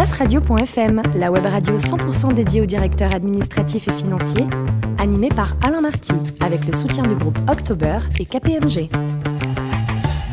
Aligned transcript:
dafradio.fm, 0.00 1.02
la 1.14 1.30
web 1.30 1.44
radio 1.44 1.76
100% 1.76 2.32
dédiée 2.32 2.62
aux 2.62 2.66
directeurs 2.66 3.14
administratifs 3.14 3.86
et 3.86 3.92
financiers, 3.92 4.46
animée 4.96 5.28
par 5.28 5.52
Alain 5.62 5.82
Marty, 5.82 6.14
avec 6.40 6.64
le 6.64 6.72
soutien 6.72 7.02
du 7.02 7.14
groupe 7.14 7.36
October 7.50 7.98
et 8.18 8.24
KPMG. 8.24 8.88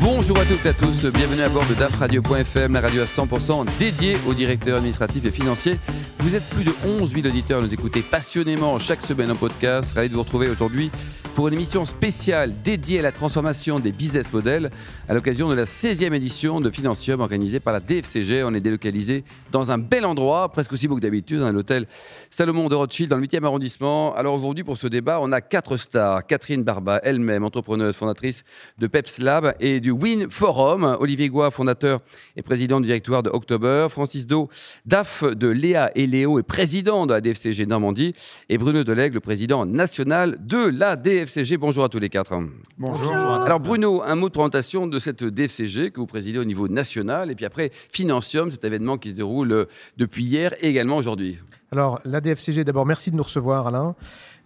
Bonjour 0.00 0.38
à 0.38 0.46
toutes 0.46 0.64
et 0.64 0.70
à 0.70 0.72
tous, 0.72 1.04
bienvenue 1.12 1.42
à 1.42 1.50
bord 1.50 1.66
de 1.66 1.74
dafradio.fm, 1.74 2.72
la 2.72 2.80
radio 2.80 3.02
à 3.02 3.04
100% 3.04 3.66
dédiée 3.78 4.16
aux 4.26 4.32
directeurs 4.32 4.78
administratifs 4.78 5.26
et 5.26 5.30
financiers. 5.30 5.78
Vous 6.20 6.34
êtes 6.34 6.48
plus 6.48 6.64
de 6.64 6.72
11 7.00 7.12
000 7.12 7.26
auditeurs, 7.26 7.60
nous 7.60 7.74
écoutez 7.74 8.00
passionnément 8.00 8.78
chaque 8.78 9.02
semaine 9.02 9.30
en 9.30 9.36
podcast. 9.36 9.92
Ravi 9.94 10.08
de 10.08 10.14
vous 10.14 10.22
retrouver 10.22 10.48
aujourd'hui 10.48 10.90
pour 11.38 11.46
une 11.46 11.54
émission 11.54 11.84
spéciale 11.84 12.52
dédiée 12.64 12.98
à 12.98 13.02
la 13.02 13.12
transformation 13.12 13.78
des 13.78 13.92
business 13.92 14.32
models 14.32 14.72
à 15.08 15.14
l'occasion 15.14 15.48
de 15.48 15.54
la 15.54 15.66
16e 15.66 16.12
édition 16.12 16.60
de 16.60 16.68
Financium 16.68 17.20
organisée 17.20 17.60
par 17.60 17.72
la 17.72 17.78
DFCG. 17.78 18.42
On 18.42 18.52
est 18.54 18.60
délocalisé 18.60 19.22
dans 19.52 19.70
un 19.70 19.78
bel 19.78 20.04
endroit, 20.04 20.50
presque 20.50 20.72
aussi 20.72 20.88
beau 20.88 20.96
que 20.96 21.00
d'habitude, 21.00 21.38
dans 21.38 21.52
l'hôtel 21.52 21.86
Salomon 22.28 22.68
de 22.68 22.74
Rothschild 22.74 23.08
dans 23.08 23.16
le 23.18 23.24
8e 23.24 23.44
arrondissement. 23.44 24.16
Alors 24.16 24.34
aujourd'hui, 24.34 24.64
pour 24.64 24.76
ce 24.76 24.88
débat, 24.88 25.20
on 25.22 25.30
a 25.30 25.40
quatre 25.40 25.76
stars. 25.76 26.26
Catherine 26.26 26.64
Barba, 26.64 27.00
elle-même 27.04 27.44
entrepreneuse, 27.44 27.94
fondatrice 27.94 28.42
de 28.78 28.88
Peps 28.88 29.18
Lab 29.18 29.54
et 29.60 29.78
du 29.78 29.92
Win 29.92 30.28
Forum. 30.28 30.96
Olivier 30.98 31.28
Goua, 31.28 31.52
fondateur 31.52 32.00
et 32.36 32.42
président 32.42 32.80
du 32.80 32.86
directoire 32.86 33.22
de 33.22 33.30
October. 33.30 33.86
Francis 33.90 34.26
Do, 34.26 34.50
DAF 34.86 35.22
de 35.22 35.46
Léa 35.46 35.92
et 35.94 36.08
Léo 36.08 36.40
et 36.40 36.42
président 36.42 37.06
de 37.06 37.14
la 37.14 37.20
DFCG 37.20 37.64
Normandie. 37.64 38.12
Et 38.48 38.58
Bruno 38.58 38.82
Delègue, 38.82 39.14
le 39.14 39.20
président 39.20 39.64
national 39.64 40.36
de 40.44 40.66
la 40.66 40.96
DFCG. 40.96 41.27
Bonjour 41.58 41.84
à 41.84 41.88
tous 41.90 41.98
les 41.98 42.08
quatre. 42.08 42.32
Bonjour. 42.78 43.12
Alors 43.12 43.60
Bruno, 43.60 44.02
un 44.02 44.14
mot 44.14 44.28
de 44.28 44.32
présentation 44.32 44.86
de 44.86 44.98
cette 44.98 45.22
DFCG 45.22 45.90
que 45.90 46.00
vous 46.00 46.06
présidez 46.06 46.38
au 46.38 46.44
niveau 46.44 46.68
national 46.68 47.30
et 47.30 47.34
puis 47.34 47.44
après 47.44 47.70
Financium, 47.90 48.50
cet 48.50 48.64
événement 48.64 48.96
qui 48.96 49.10
se 49.10 49.16
déroule 49.16 49.52
euh, 49.52 49.64
depuis 49.98 50.24
hier 50.24 50.54
et 50.60 50.68
également 50.68 50.96
aujourd'hui. 50.96 51.38
Alors 51.70 52.00
la 52.06 52.22
DFCG, 52.22 52.64
d'abord 52.64 52.86
merci 52.86 53.10
de 53.10 53.16
nous 53.16 53.22
recevoir 53.22 53.66
Alain. 53.66 53.94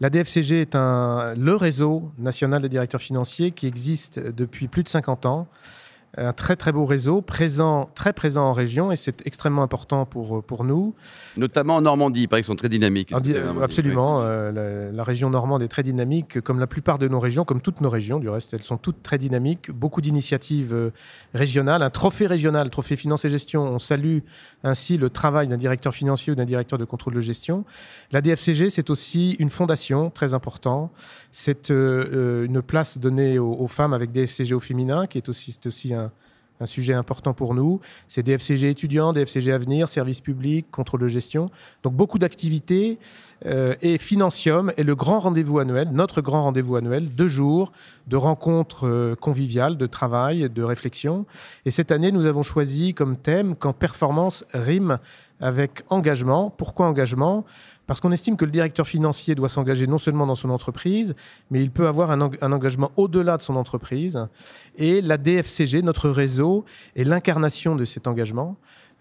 La 0.00 0.10
DFCG 0.10 0.62
est 0.62 0.74
un, 0.74 1.34
le 1.36 1.54
réseau 1.54 2.10
national 2.18 2.62
des 2.62 2.68
directeurs 2.68 3.00
financiers 3.00 3.52
qui 3.52 3.68
existe 3.68 4.18
depuis 4.18 4.66
plus 4.66 4.82
de 4.82 4.88
50 4.88 5.26
ans 5.26 5.48
un 6.18 6.32
très 6.34 6.56
très 6.56 6.72
beau 6.72 6.84
réseau, 6.84 7.22
présent, 7.22 7.88
très 7.94 8.12
présent 8.12 8.44
en 8.44 8.52
région, 8.52 8.92
et 8.92 8.96
c'est 8.96 9.26
extrêmement 9.26 9.62
important 9.62 10.04
pour, 10.04 10.42
pour 10.44 10.64
nous. 10.64 10.94
Notamment 11.38 11.76
en 11.76 11.80
Normandie, 11.80 12.22
il 12.22 12.28
paraît 12.28 12.42
qu'ils 12.42 12.48
sont 12.48 12.56
très 12.56 12.68
dynamiques. 12.68 13.14
absolument, 13.62 14.20
euh, 14.20 14.92
la, 14.92 15.04
région 15.04 15.30
normande 15.30 15.62
est 15.62 15.68
très 15.68 15.82
dynamique, 15.82 16.40
comme 16.42 16.60
la 16.60 16.66
plupart 16.66 16.98
de 16.98 17.08
nos 17.08 17.18
régions, 17.18 17.44
comme 17.44 17.62
toutes 17.62 17.80
nos 17.80 17.88
régions 17.88 18.18
du 18.18 18.28
reste, 18.28 18.52
elles 18.52 18.62
sont 18.62 18.76
toutes 18.76 19.02
très 19.02 19.16
dynamiques, 19.16 19.70
beaucoup 19.70 20.02
d'initiatives 20.02 20.74
euh, 20.74 20.90
régionales, 21.32 21.82
un 21.82 21.90
trophée 21.90 22.26
régional, 22.26 22.68
trophée 22.68 22.96
finance 22.96 23.24
et 23.24 23.30
gestion, 23.30 23.62
on 23.62 23.78
salue 23.78 24.18
ainsi 24.64 24.98
le 24.98 25.08
travail 25.08 25.48
d'un 25.48 25.56
directeur 25.56 25.94
financier 25.94 26.32
ou 26.32 26.36
d'un 26.36 26.44
directeur 26.44 26.78
de 26.78 26.84
contrôle 26.84 27.14
de 27.14 27.20
gestion. 27.20 27.64
La 28.10 28.20
DFCG, 28.20 28.68
c'est 28.68 28.90
aussi 28.90 29.32
une 29.38 29.50
fondation 29.50 30.10
très 30.10 30.34
importante, 30.34 30.90
c'est 31.30 31.70
euh, 31.70 32.44
une 32.44 32.60
place 32.60 32.98
donnée 32.98 33.38
aux, 33.38 33.54
aux, 33.54 33.66
femmes 33.66 33.94
avec 33.94 34.12
DFCG 34.12 34.52
au 34.52 34.60
féminin, 34.60 35.06
qui 35.06 35.16
est 35.16 35.28
aussi, 35.30 35.58
aussi 35.64 35.94
un 35.94 36.01
un 36.62 36.66
sujet 36.66 36.94
important 36.94 37.34
pour 37.34 37.54
nous. 37.54 37.80
C'est 38.08 38.22
DFCG 38.22 38.68
étudiants, 38.70 39.12
DFCG 39.12 39.52
Avenir, 39.52 39.88
services 39.88 40.20
publics, 40.20 40.66
contrôle 40.70 41.00
de 41.00 41.08
gestion. 41.08 41.50
Donc 41.82 41.94
beaucoup 41.94 42.18
d'activités. 42.18 42.98
Euh, 43.44 43.74
et 43.82 43.98
Financium 43.98 44.72
est 44.76 44.84
le 44.84 44.94
grand 44.94 45.20
rendez-vous 45.20 45.58
annuel, 45.58 45.90
notre 45.92 46.20
grand 46.20 46.44
rendez-vous 46.44 46.76
annuel, 46.76 47.08
deux 47.08 47.28
jours 47.28 47.72
de 48.06 48.16
rencontres 48.16 48.86
euh, 48.86 49.14
conviviales, 49.14 49.76
de 49.76 49.86
travail, 49.86 50.48
de 50.48 50.62
réflexion. 50.62 51.26
Et 51.66 51.70
cette 51.70 51.92
année, 51.92 52.12
nous 52.12 52.26
avons 52.26 52.42
choisi 52.42 52.94
comme 52.94 53.16
thème 53.16 53.54
quand 53.56 53.72
performance 53.72 54.44
rime 54.54 54.98
avec 55.40 55.82
engagement. 55.88 56.50
Pourquoi 56.50 56.86
engagement? 56.86 57.44
Parce 57.86 58.00
qu'on 58.00 58.12
estime 58.12 58.36
que 58.36 58.44
le 58.44 58.50
directeur 58.50 58.86
financier 58.86 59.34
doit 59.34 59.48
s'engager 59.48 59.86
non 59.86 59.98
seulement 59.98 60.26
dans 60.26 60.34
son 60.34 60.50
entreprise, 60.50 61.14
mais 61.50 61.62
il 61.62 61.70
peut 61.70 61.88
avoir 61.88 62.10
un, 62.10 62.20
engagement 62.20 62.90
au-delà 62.96 63.36
de 63.36 63.42
son 63.42 63.56
entreprise. 63.56 64.18
Et 64.76 65.00
la 65.02 65.16
DFCG, 65.16 65.82
notre 65.82 66.08
réseau, 66.08 66.64
est 66.96 67.04
l'incarnation 67.04 67.76
de 67.76 67.84
cet 67.84 68.06
engagement 68.06 68.56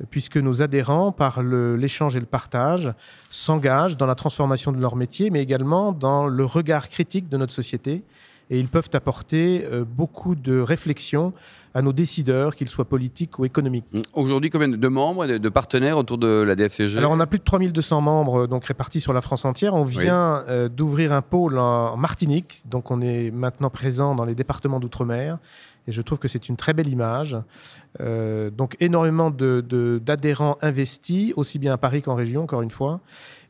puisque 0.09 0.37
nos 0.37 0.63
adhérents, 0.63 1.11
par 1.11 1.43
l'échange 1.43 2.15
et 2.15 2.19
le 2.19 2.25
partage, 2.25 2.91
s'engagent 3.29 3.97
dans 3.97 4.07
la 4.07 4.15
transformation 4.15 4.71
de 4.71 4.79
leur 4.79 4.95
métier, 4.95 5.29
mais 5.29 5.43
également 5.43 5.91
dans 5.91 6.25
le 6.25 6.43
regard 6.43 6.89
critique 6.89 7.29
de 7.29 7.37
notre 7.37 7.53
société. 7.53 8.03
Et 8.51 8.59
ils 8.59 8.67
peuvent 8.67 8.89
apporter 8.93 9.65
euh, 9.65 9.83
beaucoup 9.83 10.35
de 10.35 10.59
réflexions 10.59 11.33
à 11.73 11.81
nos 11.81 11.93
décideurs, 11.93 12.55
qu'ils 12.55 12.67
soient 12.67 12.85
politiques 12.85 13.39
ou 13.39 13.45
économiques. 13.45 13.85
Mmh. 13.93 14.01
Aujourd'hui, 14.13 14.49
combien 14.49 14.67
de 14.67 14.87
membres, 14.87 15.25
de 15.25 15.49
partenaires 15.49 15.97
autour 15.97 16.17
de 16.17 16.27
la 16.27 16.55
DFCG 16.55 16.97
Alors, 16.97 17.11
on 17.11 17.19
a 17.21 17.25
plus 17.25 17.39
de 17.39 17.45
3200 17.45 18.01
membres 18.01 18.45
donc 18.45 18.65
répartis 18.65 18.99
sur 18.99 19.13
la 19.13 19.21
France 19.21 19.45
entière. 19.45 19.73
On 19.73 19.83
vient 19.83 20.43
euh, 20.49 20.67
d'ouvrir 20.67 21.13
un 21.13 21.21
pôle 21.21 21.57
en 21.57 21.95
Martinique, 21.95 22.61
donc 22.65 22.91
on 22.91 22.99
est 22.99 23.31
maintenant 23.31 23.69
présent 23.69 24.15
dans 24.15 24.25
les 24.25 24.35
départements 24.35 24.81
d'outre-mer. 24.81 25.37
Et 25.87 25.91
je 25.91 26.01
trouve 26.01 26.19
que 26.19 26.27
c'est 26.27 26.47
une 26.49 26.57
très 26.57 26.73
belle 26.73 26.89
image. 26.89 27.37
Euh, 28.01 28.49
donc 28.49 28.75
énormément 28.79 29.31
d'adhérents 29.31 30.57
de, 30.61 30.65
investis, 30.65 31.33
aussi 31.35 31.57
bien 31.57 31.73
à 31.73 31.77
Paris 31.77 32.01
qu'en 32.01 32.15
région, 32.15 32.43
encore 32.43 32.61
une 32.61 32.69
fois. 32.69 32.99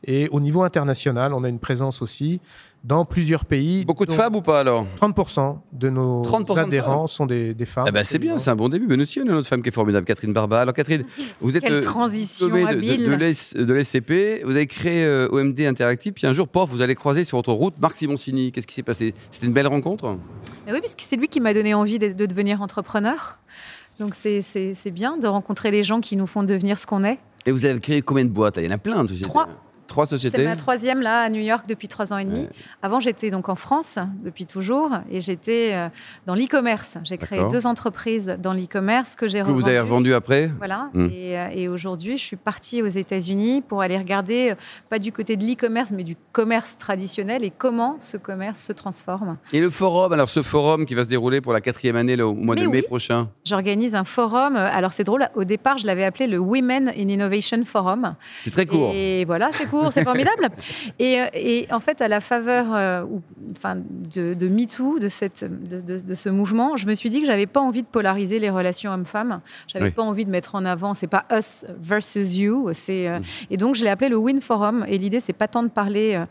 Et 0.04 0.28
au 0.30 0.40
niveau 0.40 0.62
international, 0.62 1.34
on 1.34 1.44
a 1.44 1.48
une 1.48 1.58
présence 1.58 2.02
aussi 2.02 2.40
dans 2.84 3.04
plusieurs 3.04 3.44
pays. 3.44 3.84
Beaucoup 3.84 4.06
de 4.06 4.12
femmes 4.12 4.34
ou 4.36 4.42
pas 4.42 4.60
alors 4.60 4.86
30% 5.00 5.58
de 5.72 5.88
nos 5.88 6.22
adhérents 6.56 7.06
sont 7.06 7.26
des, 7.26 7.54
femmes. 7.64 7.86
Eh 7.88 7.92
ben, 7.92 8.04
c'est 8.04 8.18
bien, 8.18 8.38
c'est 8.38 8.50
un 8.50 8.56
bon 8.56 8.68
début. 8.68 8.86
Mais 8.86 8.96
nous 8.96 9.02
aussi, 9.02 9.20
on 9.20 9.26
a 9.26 9.30
une 9.30 9.36
autre 9.36 9.48
femme 9.48 9.62
qui 9.62 9.68
est 9.68 9.72
formidable, 9.72 10.04
Catherine 10.04 10.32
Barba. 10.32 10.60
Alors 10.60 10.74
Catherine, 10.74 11.04
vous 11.40 11.56
êtes 11.56 11.62
Quelle 11.62 11.74
euh, 11.74 11.80
transition 11.80 12.52
habile. 12.66 13.04
de, 13.04 13.62
de 13.64 13.74
l'SCP, 13.74 14.42
vous 14.44 14.56
avez 14.56 14.66
créé 14.66 15.04
euh, 15.04 15.28
OMD 15.30 15.60
Interactive, 15.60 16.12
puis 16.12 16.26
un 16.26 16.32
jour, 16.32 16.48
pof, 16.48 16.68
vous 16.70 16.82
allez 16.82 16.94
croiser 16.94 17.24
sur 17.24 17.38
votre 17.38 17.52
route 17.52 17.74
Marc 17.80 17.96
Simoncini. 17.96 18.52
Qu'est-ce 18.52 18.66
qui 18.66 18.74
s'est 18.74 18.82
passé? 18.82 19.14
C'était 19.30 19.46
une 19.46 19.52
belle 19.52 19.68
rencontre? 19.68 20.16
Oui, 20.66 20.80
parce 20.80 20.94
que 20.94 21.02
c'est 21.02 21.16
lui 21.16 21.28
qui 21.28 21.40
m'a 21.40 21.54
donné 21.54 21.74
envie 21.74 21.98
de, 21.98 22.08
de 22.08 22.26
devenir 22.26 22.62
entrepreneur. 22.62 23.38
Donc 24.00 24.14
c'est 24.14 24.90
bien 24.90 25.16
de 25.18 25.26
rencontrer 25.26 25.70
les 25.70 25.84
gens 25.84 26.00
qui 26.00 26.16
nous 26.16 26.26
font 26.26 26.42
devenir 26.42 26.78
ce 26.78 26.86
qu'on 26.86 27.04
est. 27.04 27.18
Et 27.46 27.52
vous 27.52 27.64
avez 27.64 27.78
créé 27.80 28.02
combien 28.02 28.24
de 28.24 28.30
boîtes? 28.30 28.56
Il 28.56 28.64
y 28.64 28.68
en 28.68 28.72
a 28.72 28.78
plein, 28.78 29.04
de 29.04 29.14
Trois. 29.22 29.48
Trois 29.86 30.06
sociétés 30.06 30.38
C'est 30.38 30.44
ma 30.44 30.56
troisième 30.56 31.00
là 31.00 31.22
à 31.22 31.28
New 31.28 31.40
York 31.40 31.66
depuis 31.68 31.88
trois 31.88 32.12
ans 32.12 32.18
et 32.18 32.24
demi. 32.24 32.48
Avant, 32.82 33.00
j'étais 33.00 33.30
donc 33.30 33.48
en 33.48 33.54
France 33.54 33.98
depuis 34.24 34.46
toujours 34.46 34.90
et 35.10 35.20
j'étais 35.20 35.70
euh, 35.72 35.88
dans 36.26 36.34
l'e-commerce. 36.34 36.98
J'ai 37.04 37.18
créé 37.18 37.40
deux 37.50 37.66
entreprises 37.66 38.36
dans 38.38 38.52
l'e-commerce 38.52 39.16
que 39.16 39.26
j'ai 39.28 39.42
Que 39.42 39.48
vous 39.48 39.68
avez 39.68 39.80
revendues 39.80 40.14
après 40.14 40.50
Voilà. 40.58 40.90
Hmm. 40.94 41.08
Euh, 41.12 41.48
et, 41.52 41.68
aujourd'hui, 41.68 42.16
je 42.16 42.22
suis 42.22 42.36
partie 42.36 42.82
aux 42.82 42.88
États-Unis 42.88 43.62
pour 43.62 43.82
aller 43.82 43.98
regarder, 43.98 44.50
euh, 44.50 44.54
pas 44.90 44.98
du 44.98 45.12
côté 45.12 45.36
de 45.36 45.44
l'e-commerce, 45.44 45.90
mais 45.90 46.04
du 46.04 46.16
commerce 46.32 46.76
traditionnel 46.76 47.44
et 47.44 47.50
comment 47.50 47.96
ce 48.00 48.16
commerce 48.16 48.60
se 48.60 48.72
transforme. 48.72 49.36
Et 49.52 49.60
le 49.60 49.70
forum, 49.70 50.12
alors 50.12 50.28
ce 50.28 50.42
forum 50.42 50.86
qui 50.86 50.94
va 50.94 51.02
se 51.02 51.08
dérouler 51.08 51.40
pour 51.40 51.52
la 51.52 51.60
quatrième 51.60 51.96
année 51.96 52.20
au 52.22 52.34
mois 52.34 52.54
de 52.54 52.66
mai 52.66 52.82
prochain 52.82 53.28
J'organise 53.44 53.94
un 53.94 54.04
forum. 54.04 54.56
Alors 54.56 54.92
c'est 54.92 55.04
drôle, 55.04 55.28
au 55.34 55.44
départ, 55.44 55.78
je 55.78 55.86
l'avais 55.86 56.04
appelé 56.04 56.26
le 56.26 56.38
Women 56.38 56.88
in 56.88 57.08
Innovation 57.08 57.64
Forum. 57.64 58.14
C'est 58.40 58.50
très 58.50 58.66
court. 58.66 58.90
Et 58.94 59.24
voilà, 59.24 59.50
c'est 59.52 59.68
c'est 59.90 60.04
formidable. 60.04 60.48
Euh, 61.00 61.26
et, 61.34 61.66
en 61.70 61.80
fait, 61.80 62.00
à 62.00 62.08
la 62.08 62.20
faveur 62.20 62.66
euh, 62.74 63.04
enfin, 63.56 63.76
de, 63.76 64.34
de 64.34 64.48
MeToo, 64.48 64.98
de, 64.98 65.08
cette, 65.08 65.44
de, 65.44 66.14
ce 66.14 66.28
mouvement, 66.28 66.76
je 66.76 66.86
me 66.86 66.94
suis 66.94 67.10
dit 67.10 67.20
que 67.20 67.26
j'avais 67.26 67.46
pas 67.46 67.60
envie 67.60 67.82
de 67.82 67.86
polariser 67.86 68.38
les 68.38 68.50
relations 68.50 68.92
hommes-femmes. 68.92 69.40
J'avais 69.66 69.86
n'avais 69.86 69.94
pas 69.94 70.02
envie 70.02 70.24
de 70.24 70.30
mettre 70.30 70.54
en 70.54 70.64
avant, 70.64 70.94
c'est 70.94 71.08
pas 71.08 71.24
us 71.32 71.64
versus 71.78 72.36
you. 72.36 72.70
C'est, 72.72 73.08
euh, 73.08 73.18
mm. 73.18 73.22
Et 73.50 73.56
donc, 73.56 73.74
je 73.74 73.84
l'ai 73.84 73.90
appelé 73.90 74.08
le 74.10 74.16
Win 74.16 74.40
Forum. 74.40 74.84
Et 74.88 74.98
l'idée, 74.98 75.20
c'est 75.20 75.32
pas 75.32 75.48
tant 75.48 75.62
de 75.62 75.68
parler 75.68 76.22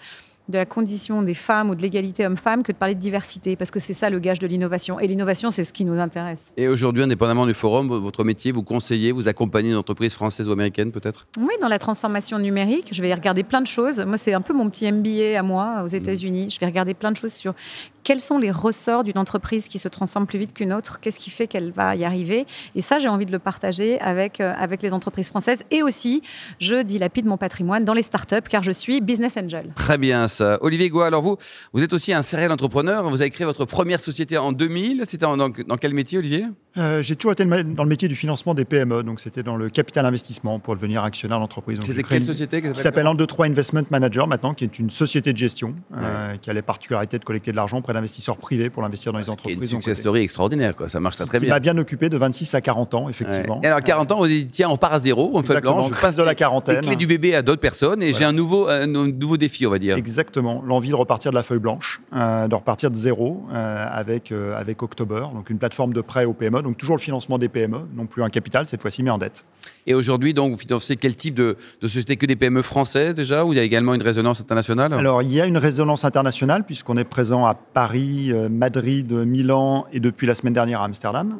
de 0.51 0.57
la 0.57 0.65
condition 0.65 1.21
des 1.21 1.33
femmes 1.33 1.69
ou 1.69 1.75
de 1.75 1.81
l'égalité 1.81 2.25
homme-femme 2.25 2.63
que 2.63 2.71
de 2.71 2.77
parler 2.77 2.95
de 2.95 2.99
diversité, 2.99 3.55
parce 3.55 3.71
que 3.71 3.79
c'est 3.79 3.93
ça 3.93 4.09
le 4.09 4.19
gage 4.19 4.39
de 4.39 4.47
l'innovation. 4.47 4.99
Et 4.99 5.07
l'innovation, 5.07 5.49
c'est 5.49 5.63
ce 5.63 5.73
qui 5.73 5.85
nous 5.85 5.99
intéresse. 5.99 6.51
Et 6.57 6.67
aujourd'hui, 6.67 7.03
indépendamment 7.03 7.45
du 7.45 7.53
forum, 7.53 7.87
votre 7.87 8.23
métier, 8.23 8.51
vous 8.51 8.63
conseillez, 8.63 9.11
vous 9.11 9.27
accompagnez 9.27 9.69
une 9.69 9.75
entreprise 9.75 10.13
française 10.13 10.47
ou 10.47 10.51
américaine 10.51 10.91
peut-être? 10.91 11.27
Oui, 11.39 11.53
dans 11.61 11.67
la 11.67 11.79
transformation 11.79 12.37
numérique, 12.37 12.89
je 12.91 13.01
vais 13.01 13.13
regarder 13.13 13.43
plein 13.43 13.61
de 13.61 13.67
choses. 13.67 13.99
Moi, 13.99 14.17
c'est 14.17 14.33
un 14.33 14.41
peu 14.41 14.53
mon 14.53 14.69
petit 14.69 14.91
MBA 14.91 15.39
à 15.39 15.43
moi 15.43 15.83
aux 15.83 15.89
mmh. 15.89 15.95
États-Unis. 15.95 16.49
Je 16.49 16.59
vais 16.59 16.65
regarder 16.65 16.93
plein 16.93 17.11
de 17.11 17.17
choses 17.17 17.33
sur 17.33 17.53
quels 18.03 18.19
sont 18.19 18.37
les 18.37 18.51
ressorts 18.51 19.03
d'une 19.03 19.17
entreprise 19.17 19.67
qui 19.67 19.79
se 19.79 19.87
transforme 19.87 20.25
plus 20.27 20.39
vite 20.39 20.53
qu'une 20.53 20.73
autre, 20.73 20.99
qu'est-ce 20.99 21.19
qui 21.19 21.29
fait 21.29 21.47
qu'elle 21.47 21.71
va 21.71 21.95
y 21.95 22.03
arriver? 22.05 22.45
Et 22.75 22.81
ça, 22.81 22.99
j'ai 22.99 23.07
envie 23.09 23.25
de 23.25 23.31
le 23.31 23.39
partager 23.39 23.99
avec, 23.99 24.39
euh, 24.39 24.53
avec 24.57 24.81
les 24.81 24.93
entreprises 24.93 25.29
françaises. 25.29 25.63
Et 25.71 25.83
aussi, 25.83 26.21
je 26.59 26.81
dilapide 26.81 27.25
mon 27.25 27.37
patrimoine 27.37 27.85
dans 27.85 27.93
les 27.93 28.01
startups, 28.01 28.47
car 28.49 28.63
je 28.63 28.71
suis 28.71 29.01
business 29.01 29.37
angel. 29.37 29.71
Très 29.75 29.97
bien 29.97 30.27
ça. 30.27 30.57
Olivier 30.61 30.89
Goua, 30.89 31.07
alors 31.07 31.21
vous, 31.21 31.37
vous 31.73 31.83
êtes 31.83 31.93
aussi 31.93 32.13
un 32.13 32.23
serial 32.23 32.51
entrepreneur. 32.51 33.09
Vous 33.09 33.21
avez 33.21 33.29
créé 33.29 33.45
votre 33.45 33.65
première 33.65 33.99
société 33.99 34.37
en 34.37 34.51
2000. 34.51 35.03
C'était 35.05 35.25
dans, 35.25 35.37
dans 35.37 35.77
quel 35.77 35.93
métier, 35.93 36.17
Olivier? 36.17 36.45
Euh, 36.77 37.01
J'ai 37.01 37.15
toujours 37.15 37.33
été 37.33 37.43
dans 37.43 37.83
le 37.83 37.89
métier 37.89 38.07
du 38.07 38.15
financement 38.15 38.53
des 38.53 38.65
PME. 38.65 39.03
Donc, 39.03 39.19
c'était 39.19 39.43
dans 39.43 39.57
le 39.57 39.69
capital 39.69 40.05
investissement 40.05 40.59
pour 40.59 40.75
devenir 40.75 41.03
actionnaire 41.03 41.39
d'entreprise. 41.39 41.79
C'était 41.85 42.03
quelle 42.03 42.23
société 42.23 42.61
Qui 42.61 42.81
s'appelle 42.81 43.07
1, 43.07 43.15
2, 43.15 43.25
3 43.25 43.47
Investment 43.47 43.83
Manager 43.89 44.27
maintenant, 44.27 44.53
qui 44.53 44.63
est 44.63 44.79
une 44.79 44.89
société 44.89 45.33
de 45.33 45.37
gestion 45.37 45.75
euh, 45.97 46.37
qui 46.37 46.49
a 46.49 46.53
les 46.53 46.61
particularités 46.61 47.19
de 47.19 47.25
collecter 47.25 47.51
de 47.51 47.57
l'argent 47.57 47.81
auprès 47.91 47.93
d'investisseurs 47.93 48.37
privés 48.37 48.69
pour 48.69 48.81
l'investir 48.81 49.11
dans 49.11 49.19
les 49.19 49.29
entreprises. 49.29 49.57
C'est 49.59 49.75
une 49.75 49.81
success 49.81 49.99
story 49.99 50.21
extraordinaire, 50.21 50.75
quoi. 50.75 50.87
ça 50.87 50.99
marche 50.99 51.15
très, 51.15 51.25
très 51.25 51.39
bien. 51.39 51.49
Il 51.49 51.51
m'a 51.51 51.59
bien 51.59 51.77
occupé 51.77 52.09
de 52.09 52.17
26 52.17 52.55
à 52.55 52.61
40 52.61 52.93
ans, 52.93 53.09
effectivement. 53.09 53.59
Et 53.63 53.67
alors 53.67 53.81
40 53.81 54.11
ans, 54.11 54.17
vous 54.19 54.27
dites 54.27 54.51
tiens, 54.51 54.69
on 54.69 54.77
part 54.77 54.93
à 54.93 54.99
zéro, 54.99 55.31
on 55.33 55.43
fait 55.43 55.59
blanc, 55.61 55.83
je 55.83 55.99
passe 55.99 56.15
de 56.15 56.23
la 56.23 56.35
quarantaine. 56.35 56.77
les 56.77 56.81
clés 56.81 56.95
du 56.95 57.07
bébé 57.07 57.35
à 57.35 57.41
d'autres 57.41 57.61
personnes 57.61 58.01
et 58.01 58.13
j'ai 58.13 58.23
un 58.23 58.31
nouveau, 58.31 58.67
un 58.67 58.87
nouveau 58.87 59.37
défi, 59.37 59.65
on 59.65 59.71
va 59.71 59.79
dire. 59.79 59.97
Exactement, 59.97 60.63
l'envie 60.65 60.89
de 60.89 60.95
repartir 60.95 61.31
de 61.31 61.35
la 61.35 61.43
feuille 61.43 61.59
blanche, 61.59 62.01
euh, 62.15 62.47
de 62.47 62.55
repartir 62.55 62.91
de 62.91 62.95
zéro 62.95 63.45
euh, 63.51 63.85
avec, 63.91 64.31
euh, 64.31 64.59
avec 64.59 64.81
October, 64.83 65.25
donc 65.33 65.49
une 65.49 65.57
plateforme 65.57 65.93
de 65.93 66.01
prêt 66.01 66.25
aux 66.25 66.33
PME, 66.33 66.61
donc 66.61 66.77
toujours 66.77 66.95
le 66.95 67.01
financement 67.01 67.37
des 67.37 67.49
PME, 67.49 67.79
non 67.93 68.05
plus 68.05 68.23
un 68.23 68.29
capital 68.29 68.65
cette 68.65 68.81
fois-ci, 68.81 69.03
mais 69.03 69.09
en 69.09 69.17
dette. 69.17 69.45
Et 69.87 69.93
aujourd'hui, 69.93 70.33
donc, 70.33 70.51
vous 70.51 70.57
financez 70.57 70.95
quel 70.95 71.15
type 71.15 71.35
de, 71.35 71.57
de 71.81 71.87
société 71.87 72.17
Que 72.17 72.25
des 72.25 72.35
PME 72.35 72.61
françaises 72.61 73.15
déjà 73.15 73.45
Ou 73.45 73.53
il 73.53 73.57
y 73.57 73.59
a 73.59 73.63
également 73.63 73.93
une 73.93 74.01
résonance 74.01 74.41
internationale? 74.41 74.93
Alors, 74.93 75.21
il 75.21 75.33
y 75.33 75.41
a 75.41 75.45
une 75.45 75.57
résonance 75.57 76.05
internationale 76.05 76.63
puisqu'on 76.65 76.97
est 76.97 77.03
présent 77.03 77.45
à 77.45 77.55
Paris, 77.55 78.31
Madrid, 78.49 79.11
Milan 79.11 79.85
et 79.91 79.99
depuis 79.99 80.27
la 80.27 80.35
semaine 80.35 80.53
dernière 80.53 80.81
à 80.81 80.85
Amsterdam. 80.85 81.37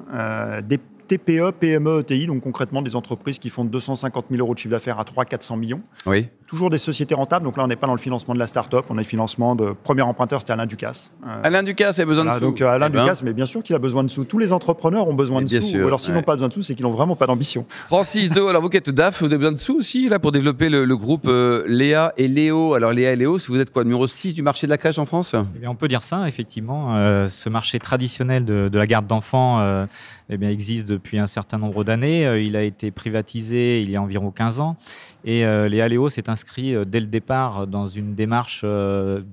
des 0.67 0.79
TPE, 1.11 1.51
PME, 1.59 1.99
ETI, 1.99 2.27
donc 2.27 2.41
concrètement 2.41 2.81
des 2.81 2.95
entreprises 2.95 3.37
qui 3.37 3.49
font 3.49 3.65
250 3.65 4.27
000 4.31 4.41
euros 4.41 4.53
de 4.53 4.59
chiffre 4.59 4.71
d'affaires 4.71 4.97
à 4.97 5.03
300-400 5.03 5.59
millions. 5.59 5.81
Oui. 6.05 6.29
Toujours 6.51 6.69
des 6.69 6.77
sociétés 6.77 7.15
rentables, 7.15 7.45
donc 7.45 7.55
là 7.55 7.63
on 7.63 7.67
n'est 7.67 7.77
pas 7.77 7.87
dans 7.87 7.93
le 7.93 7.99
financement 7.99 8.33
de 8.33 8.39
la 8.39 8.45
start-up, 8.45 8.83
on 8.89 8.95
a 8.95 8.97
le 8.97 9.05
financement 9.05 9.55
de 9.55 9.71
premier 9.71 10.01
emprunteur, 10.01 10.41
c'était 10.41 10.51
Alain 10.51 10.65
Ducasse. 10.65 11.09
Euh, 11.25 11.39
Alain 11.43 11.63
Ducasse 11.63 11.97
a 11.99 12.03
besoin 12.03 12.25
de 12.25 12.31
sous. 12.31 12.39
Donc 12.41 12.59
euh, 12.59 12.67
Alain 12.67 12.87
eh 12.89 12.89
ben. 12.89 13.03
Ducasse, 13.03 13.23
mais 13.23 13.31
bien 13.31 13.45
sûr 13.45 13.63
qu'il 13.63 13.73
a 13.73 13.79
besoin 13.79 14.03
de 14.03 14.09
sous. 14.09 14.25
Tous 14.25 14.37
les 14.37 14.51
entrepreneurs 14.51 15.07
ont 15.07 15.13
besoin 15.13 15.41
de 15.41 15.47
bien 15.47 15.61
sous. 15.61 15.67
Sûr, 15.67 15.87
alors 15.87 16.01
s'ils 16.01 16.13
n'ont 16.13 16.23
pas 16.23 16.33
besoin 16.33 16.49
de 16.49 16.53
sous, 16.53 16.61
c'est 16.61 16.75
qu'ils 16.75 16.83
n'ont 16.83 16.91
vraiment 16.91 17.15
pas 17.15 17.25
d'ambition. 17.25 17.65
Francis 17.87 18.31
Do, 18.31 18.49
alors 18.49 18.61
vous 18.61 18.67
qui 18.67 18.75
êtes 18.75 18.89
DAF, 18.89 19.21
vous 19.21 19.27
avez 19.27 19.37
besoin 19.37 19.53
de 19.53 19.59
sous 19.59 19.77
aussi 19.77 20.09
là 20.09 20.19
pour 20.19 20.33
développer 20.33 20.67
le, 20.67 20.97
groupe 20.97 21.25
euh, 21.25 21.63
Léa 21.67 22.11
et 22.17 22.27
Léo. 22.27 22.73
Alors 22.73 22.91
Léa 22.91 23.13
et 23.13 23.15
Léo, 23.15 23.39
si 23.39 23.47
vous 23.47 23.57
êtes 23.57 23.71
quoi, 23.71 23.85
numéro 23.85 24.05
6 24.05 24.33
du 24.33 24.41
marché 24.41 24.67
de 24.67 24.71
la 24.71 24.77
crèche 24.77 24.99
en 24.99 25.05
France? 25.05 25.33
Eh 25.55 25.59
bien, 25.59 25.69
On 25.69 25.75
peut 25.75 25.87
dire 25.87 26.03
ça, 26.03 26.27
effectivement. 26.27 26.97
ce 27.29 27.47
marché 27.47 27.79
traditionnel 27.79 28.43
de, 28.43 28.67
de 28.67 28.77
la 28.77 28.87
garde 28.87 29.07
d'enfants 29.07 29.85
eh 30.29 30.37
bien, 30.37 30.49
existe 30.49 30.85
depuis 30.89 31.17
un 31.17 31.27
certain 31.27 31.59
nombre 31.59 31.85
d'années. 31.85 32.43
Il 32.43 32.57
a 32.57 32.63
été 32.63 32.91
privatisé 32.91 33.81
il 33.81 33.89
y 33.89 33.95
a 33.95 34.01
environ 34.01 34.31
15 34.31 34.59
ans. 34.59 34.75
Et 35.23 35.45
euh, 35.45 35.69
les 35.69 35.81
Aléo 35.81 36.09
s'est 36.09 36.29
inscrit 36.29 36.75
euh, 36.75 36.85
dès 36.85 36.99
le 36.99 37.05
départ 37.05 37.67
dans 37.67 37.85
une 37.85 38.15
démarche 38.15 38.63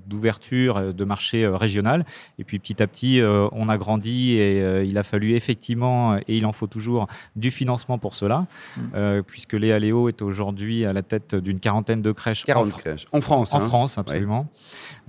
d'ouverture 0.07 0.93
de 0.93 1.03
marché 1.03 1.47
régional. 1.47 2.05
Et 2.37 2.43
puis 2.43 2.59
petit 2.59 2.81
à 2.81 2.87
petit, 2.87 3.21
on 3.51 3.69
a 3.69 3.77
grandi 3.77 4.33
et 4.33 4.83
il 4.83 4.97
a 4.97 5.03
fallu 5.03 5.35
effectivement, 5.35 6.17
et 6.17 6.23
il 6.27 6.45
en 6.45 6.51
faut 6.51 6.67
toujours, 6.67 7.07
du 7.35 7.51
financement 7.51 7.97
pour 7.97 8.15
cela, 8.15 8.45
mmh. 8.77 9.21
puisque 9.25 9.53
les 9.53 9.71
Aléo 9.71 10.09
est 10.09 10.21
aujourd'hui 10.21 10.85
à 10.85 10.93
la 10.93 11.01
tête 11.01 11.35
d'une 11.35 11.59
quarantaine 11.59 12.01
de 12.01 12.11
crèches. 12.11 12.45
40 12.45 12.71
crèches. 12.71 13.07
En 13.11 13.21
France. 13.21 13.53
En 13.53 13.57
hein. 13.57 13.61
France, 13.61 13.97
absolument. 13.97 14.47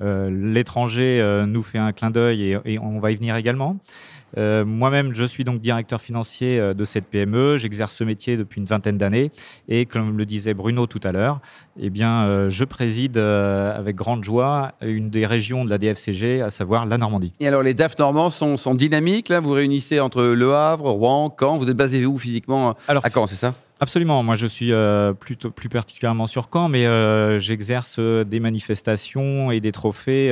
L'étranger 0.01 1.45
nous 1.47 1.63
fait 1.63 1.79
un 1.79 1.93
clin 1.93 2.11
d'œil 2.11 2.43
et, 2.43 2.59
et, 2.65 2.79
on 2.79 2.99
va 2.99 3.11
y 3.11 3.17
venir 3.17 3.37
également. 3.37 3.79
Euh, 4.37 4.65
moi-même, 4.65 5.15
je 5.15 5.25
suis 5.25 5.45
donc 5.45 5.61
directeur 5.61 6.01
financier 6.01 6.59
euh, 6.59 6.75
de 6.75 6.85
cette 6.85 7.07
PME. 7.07 7.59
J'exerce 7.59 7.95
ce 7.95 8.05
métier 8.05 8.37
depuis 8.37 8.61
une 8.61 8.67
vingtaine 8.67 8.99
d'années. 8.99 9.31
Et 9.69 9.87
comme 9.87 10.17
le 10.17 10.27
disait 10.27 10.55
Bruno 10.55 10.87
tout 10.87 11.01
à 11.03 11.13
l'heure, 11.13 11.41
eh 11.79 11.91
bien, 11.91 12.25
euh, 12.25 12.51
je 12.51 12.65
préside 12.65 13.19
avec 13.19 13.97
grande 13.97 14.25
joie 14.25 14.73
une 14.81 15.11
des 15.11 15.27
régions 15.27 15.65
de 15.65 15.71
la 15.71 15.79
DFCG, 15.79 16.43
à 16.43 16.51
savoir 16.51 16.87
la 16.87 16.99
Normandie. 16.99 17.33
Et 17.41 17.49
alors, 17.49 17.63
les 17.63 17.75
DAF 17.75 17.99
normands 17.99 18.31
sont, 18.31 18.75
dynamiques. 18.75 19.29
Là, 19.29 19.41
vous 19.41 19.53
réunissez 19.53 20.01
entre 20.01 20.23
Le 20.23 20.55
Havre, 20.55 20.91
Rouen, 20.91 21.35
Caen. 21.39 21.57
Vous 21.57 21.69
êtes 21.69 21.77
basé 21.77 22.07
où 22.07 22.19
physiquement 22.19 22.77
alors, 22.89 23.05
à 23.05 23.11
Caen, 23.11 23.27
c'est 23.27 23.37
ça? 23.37 23.55
Absolument. 23.83 24.23
Moi, 24.23 24.35
je 24.35 24.47
suis 24.47 24.73
euh, 24.73 25.15
plutôt 25.15 25.51
plus 25.51 25.71
particulièrement 25.71 26.27
sur 26.27 26.49
Caen, 26.53 26.69
mais 26.69 26.85
euh, 26.85 27.39
j'exerce 27.39 27.97
euh, 27.99 28.25
des 28.25 28.39
manifestations 28.39 29.51
et 29.51 29.61
des 29.61 29.73
trophées 29.73 30.29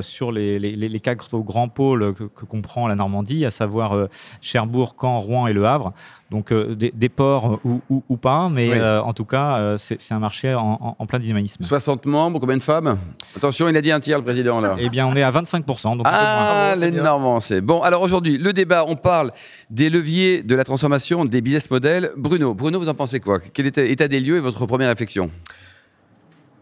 sur 0.00 0.32
les, 0.32 0.58
les, 0.58 0.74
les, 0.74 1.00
quatre 1.00 1.38
grands 1.38 1.68
pôles 1.68 2.12
que, 2.12 2.44
comprend 2.44 2.88
la 2.88 2.96
Normandie, 2.96 3.46
à 3.46 3.50
savoir 3.50 4.08
Cherbourg, 4.40 4.96
Caen, 5.00 5.20
Rouen 5.20 5.46
et 5.46 5.52
Le 5.52 5.64
Havre. 5.64 5.92
Donc 6.30 6.52
des, 6.52 7.08
ports 7.08 7.60
ou, 7.64 7.80
ou, 7.88 8.16
pas, 8.16 8.48
mais 8.50 8.80
en 8.82 9.12
tout 9.12 9.24
cas, 9.24 9.76
c'est 9.78 10.12
un 10.12 10.18
marché 10.18 10.54
en, 10.54 10.96
en, 10.98 11.06
plein 11.06 11.18
dynamisme. 11.18 11.64
60 11.64 12.04
membres, 12.04 12.38
combien 12.40 12.56
de 12.56 12.62
femmes? 12.62 12.98
Attention, 13.36 13.68
il 13.68 13.76
a 13.76 13.80
dit 13.80 13.92
un 13.92 14.00
tiers, 14.00 14.18
le 14.18 14.24
président 14.24 14.60
là. 14.60 14.76
Eh 14.78 14.88
bien, 14.90 15.06
on 15.06 15.14
est 15.14 15.22
à 15.22 15.30
25%. 15.30 15.96
Donc 15.96 16.02
ah, 16.04 16.74
les 16.76 16.90
Normands, 16.90 17.40
c'est 17.40 17.60
bon. 17.60 17.80
Alors 17.80 18.02
aujourd'hui, 18.02 18.36
le 18.36 18.52
débat, 18.52 18.84
on 18.86 18.96
parle 18.96 19.32
des 19.70 19.88
leviers 19.88 20.42
de 20.42 20.54
la 20.54 20.64
transformation 20.64 21.24
des 21.24 21.40
business 21.40 21.70
models. 21.70 22.12
Bruno, 22.16 22.54
Bruno, 22.54 22.78
vous 22.78 22.87
vous 22.88 22.92
en 22.92 22.94
pensez 22.94 23.20
quoi? 23.20 23.38
Quel 23.38 23.66
est 23.66 23.76
l'état 23.76 24.08
des 24.08 24.18
lieux 24.18 24.38
et 24.38 24.40
votre 24.40 24.64
première 24.64 24.88
réflexion? 24.88 25.30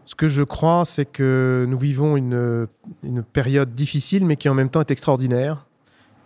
Ce 0.03 0.13
que 0.13 0.27
je 0.27 0.43
crois, 0.43 0.83
c'est 0.83 1.05
que 1.05 1.65
nous 1.69 1.77
vivons 1.77 2.17
une, 2.17 2.67
période 3.31 3.73
difficile, 3.75 4.25
mais 4.25 4.35
qui 4.35 4.49
en 4.49 4.53
même 4.53 4.69
temps 4.69 4.81
est 4.81 4.91
extraordinaire. 4.91 5.65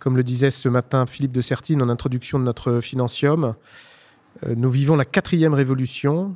Comme 0.00 0.16
le 0.16 0.24
disait 0.24 0.50
ce 0.50 0.68
matin 0.68 1.06
Philippe 1.06 1.30
de 1.30 1.40
Sertine 1.40 1.82
en 1.82 1.88
introduction 1.88 2.40
de 2.40 2.44
notre 2.44 2.80
Financium, 2.80 3.54
euh, 4.44 4.54
nous 4.56 4.70
vivons 4.70 4.96
la 4.96 5.04
quatrième 5.04 5.54
révolution, 5.54 6.34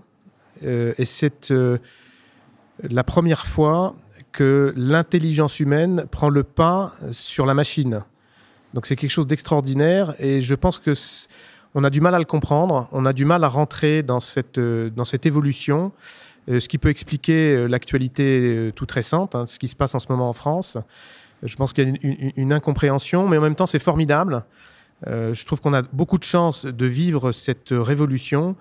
euh, 0.64 0.94
et 0.96 1.04
c'est 1.04 1.50
euh, 1.50 1.78
la 2.88 3.02
première 3.02 3.48
fois 3.48 3.96
que 4.30 4.72
l'intelligence 4.76 5.58
humaine 5.58 6.06
prend 6.12 6.28
le 6.28 6.44
pas 6.44 6.94
sur 7.10 7.46
la 7.46 7.54
machine. 7.54 8.02
Donc 8.74 8.86
c'est 8.86 8.94
quelque 8.94 9.10
chose 9.10 9.26
d'extraordinaire, 9.26 10.14
et 10.20 10.40
je 10.40 10.54
pense 10.54 10.78
que 10.78 10.94
on 11.76 11.84
a 11.84 11.90
du 11.90 12.00
mal 12.00 12.14
à 12.14 12.19
le 12.19 12.25
comprendre, 12.25 12.88
on 12.90 13.05
a 13.05 13.12
du 13.12 13.26
mal 13.26 13.44
à 13.44 13.49
rentrer 13.49 14.02
dans 14.02 14.19
cette, 14.19 14.56
euh, 14.56 14.90
évolution, 15.25 15.93
euh, 16.49 16.58
ce 16.58 16.70
qui 16.70 16.78
peut 16.78 16.88
expliquer 16.88 17.55
euh, 17.55 17.67
l'actualité 17.67 18.73
toute 18.75 18.90
récente, 18.90 19.34
hein, 19.34 19.44
ce 19.46 19.58
qui 19.58 19.69
se 19.69 19.76
passe 19.76 19.94
en 19.94 19.99
ce 19.99 20.06
moment 20.08 20.31
en 20.31 20.32
France. 20.32 20.78
Je 21.43 21.55
pense 21.55 21.75
qu'il 21.75 21.87
y 21.87 21.93
a 21.93 22.32
une, 22.37 22.52
incompréhension, 22.55 23.28
mais 23.28 23.37
en 23.37 23.43
même 23.43 23.55
temps, 23.55 23.67
c'est 23.67 23.78
formidable. 23.78 24.44
je 25.06 25.44
trouve 25.44 25.61
qu'on 25.61 25.75
a 25.75 25.82
beaucoup 25.82 26.17
de 26.17 26.25
chance 26.25 26.64
de 26.64 26.87
vivre 26.87 27.31
cette 27.32 27.69
révolution. 27.73 28.56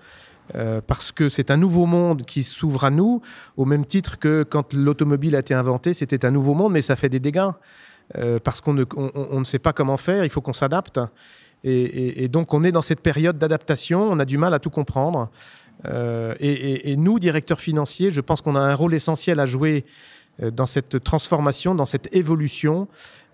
parce 0.86 1.10
que 1.10 1.30
c'est 1.30 1.50
un 1.50 1.56
nouveau 1.56 1.86
monde 1.86 2.22
qui 2.26 2.42
s'ouvre 2.42 2.84
à 2.84 2.90
nous, 2.90 3.22
au 3.56 3.64
même 3.64 3.86
titre 3.86 4.18
que 4.18 4.42
quand 4.42 4.74
l'automobile 4.74 5.34
a 5.36 5.38
été 5.38 5.54
inventée, 5.54 5.94
c'était 5.94 6.26
un 6.26 6.30
nouveau 6.30 6.52
monde, 6.52 6.72
mais 6.74 6.82
ça 6.82 6.96
fait 6.96 7.08
des 7.08 7.20
dégâts. 7.20 7.50
parce 8.44 8.60
qu'on 8.60 8.74
ne, 8.74 8.84
on 8.94 9.40
ne 9.40 9.44
sait 9.44 9.58
pas 9.58 9.72
comment 9.72 9.96
faire, 9.96 10.22
il 10.22 10.30
faut 10.30 10.42
qu'on 10.42 10.52
s'adapte. 10.52 11.00
Et, 11.68 12.28
donc, 12.28 12.54
on 12.54 12.62
est 12.62 12.70
dans 12.70 12.82
cette 12.82 13.00
période 13.00 13.38
d'adaptation, 13.38 14.00
on 14.08 14.20
a 14.20 14.24
du 14.24 14.38
mal 14.38 14.54
à 14.54 14.60
tout 14.60 14.70
comprendre. 14.70 15.30
Euh, 15.86 16.34
et, 16.38 16.96
nous, 16.96 17.18
directeurs 17.18 17.58
financiers, 17.58 18.12
je 18.12 18.20
pense 18.20 18.40
qu'on 18.40 18.54
a 18.54 18.60
un 18.60 18.74
rôle 18.74 18.94
essentiel 18.94 19.40
à 19.40 19.46
jouer 19.46 19.84
euh, 20.42 20.52
dans 20.52 20.66
cette 20.66 21.02
transformation, 21.02 21.74
dans 21.74 21.84
cette 21.84 22.14
évolution, 22.14 22.86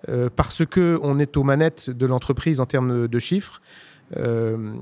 euh, 0.08 0.30
parce 0.34 0.64
qu'on 0.64 1.18
est 1.18 1.36
aux 1.36 1.42
manettes 1.42 1.90
de 1.90 2.06
l'entreprise 2.06 2.58
en 2.58 2.66
termes 2.66 3.06
de 3.06 3.18
chiffres. 3.18 3.60
Euh, 4.16 4.74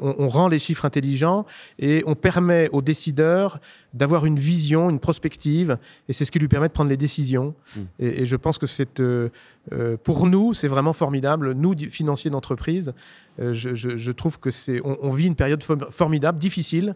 on, 0.00 0.28
rend 0.28 0.48
les 0.48 0.58
chiffres 0.58 0.84
intelligents 0.84 1.44
et 1.78 2.02
on 2.06 2.14
permet 2.14 2.68
aux 2.72 2.82
décideurs 2.82 3.60
d'avoir 3.94 4.26
une 4.26 4.38
vision, 4.38 4.90
une 4.90 5.00
prospective, 5.00 5.78
et 6.08 6.12
c'est 6.12 6.24
ce 6.24 6.32
qui 6.32 6.38
lui 6.38 6.48
permet 6.48 6.68
de 6.68 6.72
prendre 6.72 6.90
les 6.90 6.96
décisions. 6.96 7.54
Mmh. 7.76 7.80
Et, 7.98 8.26
je 8.26 8.36
pense 8.36 8.58
que 8.58 8.66
c'est, 8.66 9.00
euh, 9.00 9.28
euh, 9.72 9.96
pour 10.02 10.26
nous, 10.26 10.54
c'est 10.54 10.68
vraiment 10.68 10.92
formidable. 10.92 11.52
Nous, 11.52 11.74
financiers 11.90 12.30
d'entreprise, 12.30 12.94
je, 13.38 14.10
trouve 14.12 14.38
que 14.38 14.50
c'est, 14.50 14.80
on, 14.84 15.10
vit 15.10 15.26
une 15.26 15.34
période 15.34 15.62
formidable, 15.62 16.38
difficile, 16.38 16.94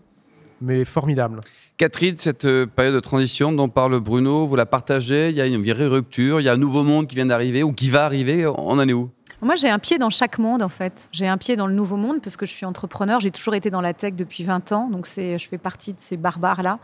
mais 0.61 0.85
formidable. 0.85 1.41
Catherine, 1.77 2.17
cette 2.17 2.47
période 2.67 2.95
de 2.95 3.01
transition 3.01 3.53
dont 3.53 3.69
parle 3.69 3.99
Bruno, 3.99 4.47
vous 4.47 4.57
la 4.57 4.67
partagez? 4.67 5.31
Il 5.31 5.37
y 5.37 5.41
a 5.41 5.47
une 5.47 5.63
vraie 5.63 5.87
rupture, 5.87 6.41
il 6.41 6.45
y 6.45 6.49
a 6.49 6.53
un 6.53 6.59
nouveau 6.59 6.85
monde 6.85 7.09
qui 7.09 7.17
vient 7.17 7.27
d'arriver 7.27 7.63
ou 7.63 7.73
qui 7.73 7.91
va 7.91 8.05
arriver. 8.05 8.47
On 8.47 8.79
en 8.79 8.89
est 8.89 8.93
où? 8.93 9.11
Moi, 9.43 9.55
j'ai 9.57 9.69
un 9.69 9.79
pied 9.79 9.99
dans 9.99 10.11
chaque 10.11 10.39
monde, 10.39 10.63
en 10.63 10.69
fait. 10.69 11.09
J'ai 11.13 11.27
un 11.27 11.37
pied 11.37 11.57
dans 11.57 11.67
le 11.67 11.75
nouveau 11.75 11.97
monde 11.97 12.21
parce 12.23 12.37
que 12.37 12.47
je 12.47 12.53
suis 12.53 12.67
entrepreneur. 12.67 13.21
J'ai 13.21 13.31
toujours 13.31 13.55
été 13.55 13.71
dans 13.71 13.81
la 13.81 13.95
tech 13.95 14.15
depuis 14.15 14.45
20 14.45 14.73
ans, 14.73 14.89
donc 14.89 15.07
je 15.07 15.47
fais 15.51 15.59
partie 15.59 15.93
de 15.93 16.01
ces 16.01 16.17
barbares-là. 16.17 16.79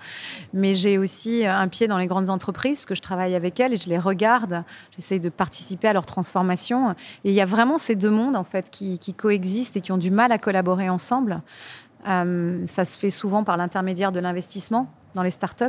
Mais 0.52 0.74
j'ai 0.74 0.98
aussi 0.98 1.46
un 1.46 1.68
pied 1.68 1.88
dans 1.88 1.98
les 1.98 2.06
grandes 2.06 2.30
entreprises 2.30 2.78
parce 2.78 2.86
que 2.86 2.94
je 2.94 3.02
travaille 3.02 3.34
avec 3.34 3.60
elles 3.60 3.72
et 3.72 3.76
je 3.76 3.88
les 3.88 3.98
regarde. 3.98 4.64
J'essaye 4.96 5.20
de 5.20 5.28
participer 5.28 5.88
à 5.88 5.92
leur 5.92 6.06
transformation. 6.06 6.90
Et 7.24 7.30
il 7.30 7.34
y 7.34 7.40
a 7.40 7.46
vraiment 7.46 7.78
ces 7.78 7.94
deux 7.94 8.10
mondes, 8.10 8.36
en 8.36 8.44
fait, 8.44 8.70
qui, 8.70 8.98
qui 8.98 9.14
coexistent 9.14 9.76
et 9.76 9.80
qui 9.80 9.92
ont 9.92 9.98
du 9.98 10.10
mal 10.10 10.32
à 10.32 10.38
collaborer 10.38 10.88
ensemble. 10.88 11.42
Euh, 12.08 12.66
ça 12.66 12.84
se 12.84 12.96
fait 12.96 13.10
souvent 13.10 13.44
par 13.44 13.56
l'intermédiaire 13.56 14.12
de 14.12 14.20
l'investissement 14.20 14.92
dans 15.14 15.22
les 15.22 15.30
startups. 15.30 15.64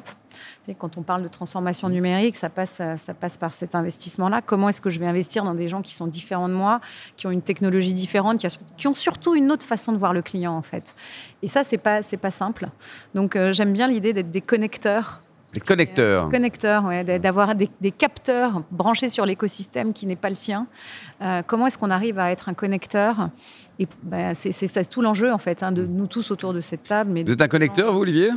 Quand 0.78 0.98
on 0.98 1.02
parle 1.02 1.24
de 1.24 1.28
transformation 1.28 1.90
numérique, 1.90 2.36
ça 2.36 2.50
passe, 2.50 2.80
ça 2.96 3.14
passe 3.16 3.38
par 3.38 3.54
cet 3.54 3.74
investissement-là. 3.74 4.42
Comment 4.42 4.70
est-ce 4.70 4.82
que 4.82 4.92
je 4.92 5.00
vais 5.00 5.08
investir 5.08 5.44
dans 5.44 5.56
des 5.56 5.68
gens 5.68 5.82
qui 5.82 5.94
sont 5.94 6.06
différents 6.06 6.48
de 6.48 6.54
moi, 6.54 6.80
qui 7.18 7.26
ont 7.26 7.32
une 7.32 7.42
technologie 7.42 7.96
différente, 7.96 8.40
qui, 8.78 8.88
ont 8.88 8.94
surtout 8.94 9.34
une 9.34 9.52
autre 9.52 9.66
façon 9.66 9.94
de 9.94 9.98
voir 9.98 10.14
le 10.14 10.22
client 10.22 10.56
en 10.56 10.62
fait? 10.62 10.96
Et 11.42 11.48
ça, 11.48 11.64
c'est 11.64 11.80
pas, 11.80 12.02
pas 12.22 12.32
simple. 12.32 12.70
Donc 13.16 13.36
euh, 13.36 13.52
j'aime 13.52 13.74
bien 13.74 13.88
l'idée 13.88 14.14
d'être 14.14 14.30
des 14.30 14.42
connecteurs 14.42 15.24
des 15.54 15.60
connecteurs. 15.60 16.30
connecteurs, 16.30 16.86
ouais, 16.86 17.20
d'avoir 17.20 17.56
des, 17.56 17.92
capteurs 17.92 18.64
branchés 18.72 19.10
sur 19.10 19.26
l'écosystème 19.26 19.94
qui 19.94 20.06
n'est 20.06 20.16
pas 20.16 20.30
le 20.30 20.36
sien. 20.36 20.68
Euh, 21.22 21.42
comment 21.46 21.68
est-ce 21.68 21.78
qu'on 21.78 21.92
arrive 21.92 22.20
à 22.20 22.32
être 22.32 22.50
un 22.50 22.54
connecteur? 22.54 23.30
Et 23.80 23.88
ben, 24.04 24.34
c'est 24.34 24.90
tout 24.90 25.02
l'enjeu 25.02 25.32
en 25.32 25.38
fait, 25.38 25.64
hein, 25.64 25.72
de 25.72 25.86
nous 25.86 26.08
tous 26.08 26.32
autour 26.32 26.54
de 26.54 26.62
cette 26.62 26.84
table. 26.84 27.12
Mais 27.12 27.24
vous 27.24 27.34
êtes 27.34 27.42
un 27.42 27.48
connecteur, 27.48 27.94
vous, 27.94 28.00
Olivier? 28.00 28.30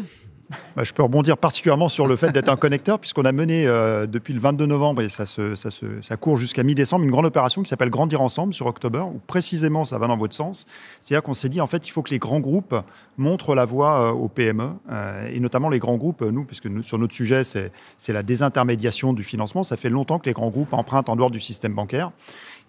Bah, 0.77 0.85
Je 0.85 0.93
peux 0.93 1.03
rebondir 1.03 1.37
particulièrement 1.37 1.89
sur 1.89 2.07
le 2.07 2.17
fait 2.17 2.33
d'être 2.33 2.49
un 2.49 2.57
connecteur, 2.57 2.99
puisqu'on 2.99 3.25
a 3.25 3.33
mené 3.33 3.67
euh, 3.67 4.07
depuis 4.07 4.33
le 4.33 4.41
22 4.41 4.67
novembre, 4.67 5.03
et 5.03 5.09
ça, 5.09 5.27
se, 5.27 5.55
ça, 5.55 5.71
se, 5.71 6.01
ça 6.01 6.17
court 6.17 6.37
jusqu'à 6.37 6.63
mi-décembre, 6.63 7.05
une 7.05 7.11
grande 7.11 7.27
opération 7.27 7.63
qui 7.63 7.69
s'appelle 7.69 7.91
Grandir 7.91 8.21
Ensemble 8.21 8.55
sur 8.55 8.67
October, 8.67 9.01
où 9.01 9.21
précisément 9.27 9.85
ça 9.85 9.99
va 9.99 10.07
dans 10.07 10.17
votre 10.17 10.35
sens. 10.35 10.67
C'est-à-dire 11.01 11.23
qu'on 11.23 11.35
s'est 11.35 11.49
dit, 11.49 11.61
en 11.61 11.67
fait, 11.67 11.87
il 11.87 11.91
faut 11.91 12.03
que 12.03 12.11
les 12.11 12.19
grands 12.19 12.41
groupes 12.41 12.75
montrent 13.17 13.55
la 13.55 13.65
voie 13.65 14.11
euh, 14.11 14.13
aux 14.13 14.29
PME, 14.29 14.71
euh, 14.91 15.29
et 15.33 15.41
notamment 15.41 15.69
les 15.69 15.79
grands 15.79 15.97
groupes, 15.97 16.23
nous, 16.23 16.45
puisque 16.45 16.69
sur 16.85 16.99
notre 16.99 17.15
sujet, 17.15 17.43
c'est 17.45 18.13
la 18.13 18.23
désintermédiation 18.23 19.13
du 19.13 19.25
financement. 19.25 19.65
Ça 19.65 19.77
fait 19.77 19.91
longtemps 19.91 20.19
que 20.19 20.27
les 20.27 20.33
grands 20.33 20.51
groupes 20.51 20.73
empruntent 20.73 21.09
en 21.09 21.17
dehors 21.17 21.31
du 21.31 21.41
système 21.41 21.75
bancaire. 21.75 22.13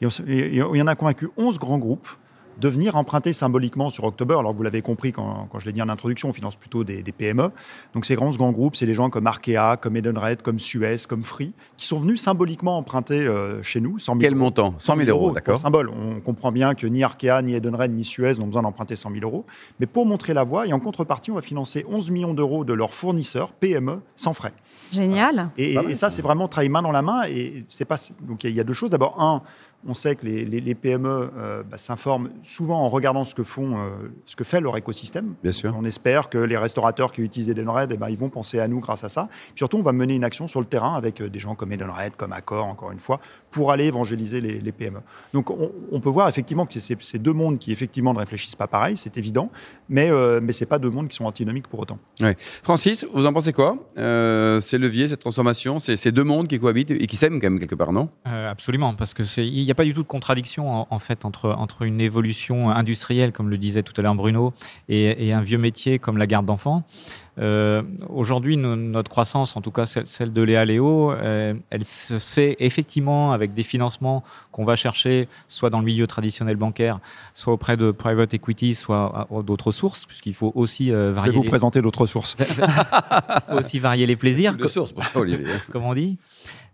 Et, 0.02 0.06
on, 0.06 0.10
et 0.28 0.62
on 0.62 0.84
en 0.84 0.88
a 0.88 0.96
convaincu 0.96 1.30
11 1.38 1.58
grands 1.58 1.78
groupes 1.78 2.10
de 2.60 2.70
venir 2.70 2.96
emprunter 2.96 3.34
symboliquement 3.34 3.90
sur 3.90 4.04
October. 4.04 4.36
Alors, 4.40 4.54
vous 4.54 4.64
l'avez 4.64 4.82
compris 4.82 5.12
quand, 5.12 5.48
quand 5.52 5.60
je 5.60 5.66
l'ai 5.66 5.74
dit 5.74 5.82
en 5.82 5.90
introduction, 5.90 6.30
on 6.30 6.34
finance 6.34 6.56
plutôt 6.56 6.84
des, 6.84 7.04
des 7.04 7.12
PME. 7.12 7.52
Donc, 7.94 8.06
ces 8.06 8.16
grands, 8.16 8.30
grands 8.30 8.52
groupes, 8.52 8.76
c'est 8.76 8.86
des 8.86 8.94
gens 8.94 9.10
comme 9.10 9.28
Arkea, 9.28 9.78
comme 9.80 9.96
Edenred, 9.96 10.42
comme 10.42 10.60
Suez, 10.60 10.98
comme 11.08 11.24
Free, 11.24 11.54
qui 11.78 11.86
sont 11.86 12.00
venus 12.00 12.22
symboliquement 12.22 12.78
emprunter 12.78 13.20
euh, 13.20 13.62
chez 13.64 13.82
nous. 13.82 14.00
100 14.00 14.14
000 14.14 14.20
Quel 14.20 14.34
euros. 14.34 14.40
montant? 14.40 14.76
100 14.78 14.98
000 14.98 15.10
euros, 15.10 15.32
d'accord. 15.32 15.60
Symbole. 15.60 15.90
On 15.90 16.20
comprend 16.22 16.52
bien 16.52 16.76
que 16.76 16.88
ni 16.88 17.04
Arkea, 17.04 17.42
ni 17.42 17.54
Edenred, 17.54 17.92
ni 17.92 18.04
Suez 18.04 18.34
n'ont 18.40 18.48
besoin 18.48 18.62
d'emprunter 18.62 18.96
100 18.96 19.12
000 19.12 19.24
euros. 19.24 19.46
Mais 19.80 19.86
pour 19.86 20.06
montrer 20.06 20.34
la 20.34 20.44
voie, 20.44 20.68
et 20.68 20.74
en 20.74 20.80
contrepartie, 20.80 21.32
on 21.32 21.36
va 21.36 21.42
financer 21.42 21.86
11 21.90 22.12
millions 22.12 22.34
d'euros 22.34 22.64
de 22.66 22.74
leurs 22.74 22.94
fournisseurs, 22.94 23.52
PME, 23.52 24.00
sans 24.16 24.34
frais. 24.34 24.54
Génial. 24.92 25.50
Et, 25.58 25.74
et, 25.74 25.90
et 25.90 25.96
ça, 25.96 26.10
c'est 26.10 26.22
vraiment 26.22 26.48
travailler 26.48 26.70
main 26.70 26.82
dans 26.82 26.92
la 26.92 27.02
main. 27.02 27.24
Et 27.28 27.66
c'est 27.70 27.86
pas. 27.86 27.98
Donc, 28.22 28.44
il 28.44 28.52
y, 28.52 28.54
y, 28.54 28.60
a 28.60 28.64
deux 28.64 28.74
choses. 28.74 28.90
D'abord, 28.92 29.22
un, 29.22 29.42
on 29.88 29.94
sait 29.94 30.16
que 30.16 30.26
les, 30.26 30.46
les, 30.46 30.62
les 30.62 30.76
PME 30.76 31.30
euh, 31.38 31.64
bah, 31.64 31.78
s'informent 31.78 32.30
souvent 32.44 32.82
en 32.82 32.88
regardant 32.88 33.24
ce 33.24 33.36
que 33.36 33.44
font, 33.44 33.78
euh, 33.78 33.90
ce 34.26 34.36
que 34.36 34.44
fait 34.44 34.60
leur 34.60 34.78
écosystème. 34.78 35.36
Bien 35.44 35.52
sûr. 35.52 35.76
On 35.78 35.86
espère 35.86 36.30
que 36.30 36.38
les 36.38 36.58
restaurateurs 36.58 37.12
qui 37.12 37.22
utilisent 37.22 37.50
Edenred, 37.50 37.92
eh 37.92 37.98
ben, 37.98 38.10
ils 38.10 38.18
vont 38.18 38.30
penser 38.30 38.60
à 38.60 38.68
nous 38.68 38.80
grâce 38.80 39.04
à 39.04 39.10
ça. 39.10 39.28
Puis 39.30 39.58
surtout, 39.58 39.78
on 39.78 39.84
va 39.84 39.92
mener 39.92 40.16
une 40.16 40.24
action 40.24 40.48
sur 40.48 40.60
le 40.60 40.66
terrain 40.66 40.96
avec 40.96 41.22
euh, 41.22 41.30
des 41.30 41.40
gens 41.40 41.56
comme 41.56 41.72
Edenred, 41.72 42.16
comme 42.16 42.34
Accor, 42.34 42.66
encore 42.66 42.92
une 42.92 43.00
fois, 43.00 43.20
pour 43.52 43.72
aller 43.72 43.86
évangéliser 43.86 44.42
les, 44.42 44.60
les 44.60 44.72
PME. 44.72 45.00
Donc, 45.34 45.52
on, 45.52 45.72
on, 45.92 46.00
peut 46.00 46.10
voir 46.10 46.28
effectivement 46.30 46.66
que 46.66 46.80
c'est 46.80 47.02
ces 47.02 47.20
deux 47.20 47.34
mondes 47.34 47.60
qui 47.60 47.72
effectivement 47.72 48.14
ne 48.14 48.20
réfléchissent 48.20 48.56
pas 48.56 48.68
pareil, 48.68 48.98
c'est 48.98 49.18
évident, 49.18 49.50
mais 49.90 50.10
euh, 50.10 50.40
mais 50.42 50.52
c'est 50.52 50.66
pas 50.66 50.80
deux 50.80 50.90
mondes 50.90 51.08
qui 51.08 51.16
sont 51.16 51.26
antinomiques 51.26 51.68
pour 51.68 51.80
autant. 51.80 52.00
Ouais. 52.22 52.36
Francis, 52.64 53.06
vous 53.14 53.26
en 53.26 53.34
pensez 53.34 53.54
quoi? 53.54 53.78
Euh, 53.98 54.60
Ces 54.62 54.78
leviers, 54.78 55.08
cette 55.08 55.20
transformation, 55.20 55.80
c'est 55.80 55.96
ces 55.96 56.12
deux 56.12 56.24
mondes 56.24 56.48
qui 56.48 56.60
cohabitent 56.60 56.92
et 56.92 57.08
qui 57.08 57.16
s'aiment 57.16 57.40
quand 57.40 57.50
même 57.50 57.60
quelque 57.60 57.76
part, 57.76 57.92
non? 57.92 58.10
Absolument, 58.26 58.94
parce 58.94 59.14
que 59.14 59.24
c'est 59.24 59.46
il 59.46 59.64
n'y 59.64 59.72
a 59.72 59.75
pas 59.76 59.84
du 59.84 59.94
tout 59.94 60.02
de 60.02 60.08
contradiction 60.08 60.92
en, 60.92 61.00
fait 61.00 61.26
entre, 61.26 61.50
entre 61.52 61.84
une 61.84 62.02
évolution 62.02 62.70
industrielle, 62.70 63.32
comme 63.32 63.50
le 63.50 63.58
disait 63.58 63.84
tout 63.84 63.94
à 63.98 64.02
l'heure 64.02 64.16
Bruno, 64.16 64.54
et, 64.90 65.34
un 65.34 65.42
vieux 65.42 65.58
métier 65.58 66.00
comme 66.00 66.18
la 66.18 66.28
garde 66.28 66.46
d'enfants. 66.46 66.84
Euh, 67.38 67.82
Aujourd'hui, 68.10 68.58
no, 68.58 68.76
notre 68.76 69.10
croissance, 69.10 69.56
en 69.58 69.62
tout 69.62 69.72
cas 69.72 69.86
celle, 69.86 70.08
celle 70.08 70.34
de 70.34 70.42
Léa 70.42 70.66
Léo, 70.66 71.12
euh, 71.12 71.54
elle 71.70 71.84
se 71.84 72.20
fait 72.20 72.56
effectivement 72.60 73.32
avec 73.34 73.54
des 73.54 73.64
financements 73.64 74.24
qu'on 74.52 74.64
va 74.64 74.76
chercher 74.76 75.28
soit 75.48 75.70
dans 75.70 75.80
le 75.80 75.86
milieu 75.86 76.08
traditionnel 76.08 76.56
bancaire, 76.56 77.00
soit 77.34 77.54
auprès 77.54 77.76
de 77.76 77.92
private 77.92 78.34
equity, 78.34 78.74
soit 78.76 79.28
d'autres 79.46 79.72
sources, 79.72 80.06
puisqu'il 80.06 80.34
faut 80.34 80.52
aussi 80.56 80.94
euh, 80.94 81.12
varier. 81.12 81.28
Je 81.28 81.32
vais 81.32 81.38
vous 81.38 81.44
les... 81.44 81.50
présenter 81.50 81.82
d'autres 81.82 82.06
sources. 82.06 82.38
Il 82.40 82.46
faut 82.56 83.58
aussi 83.58 83.80
varier 83.80 84.06
les 84.06 84.16
plaisirs. 84.16 84.56
De 84.56 84.68
sources, 84.68 84.94
Olivier. 85.16 85.46
comme 85.72 85.84
on 85.84 85.94
dit. 85.94 86.18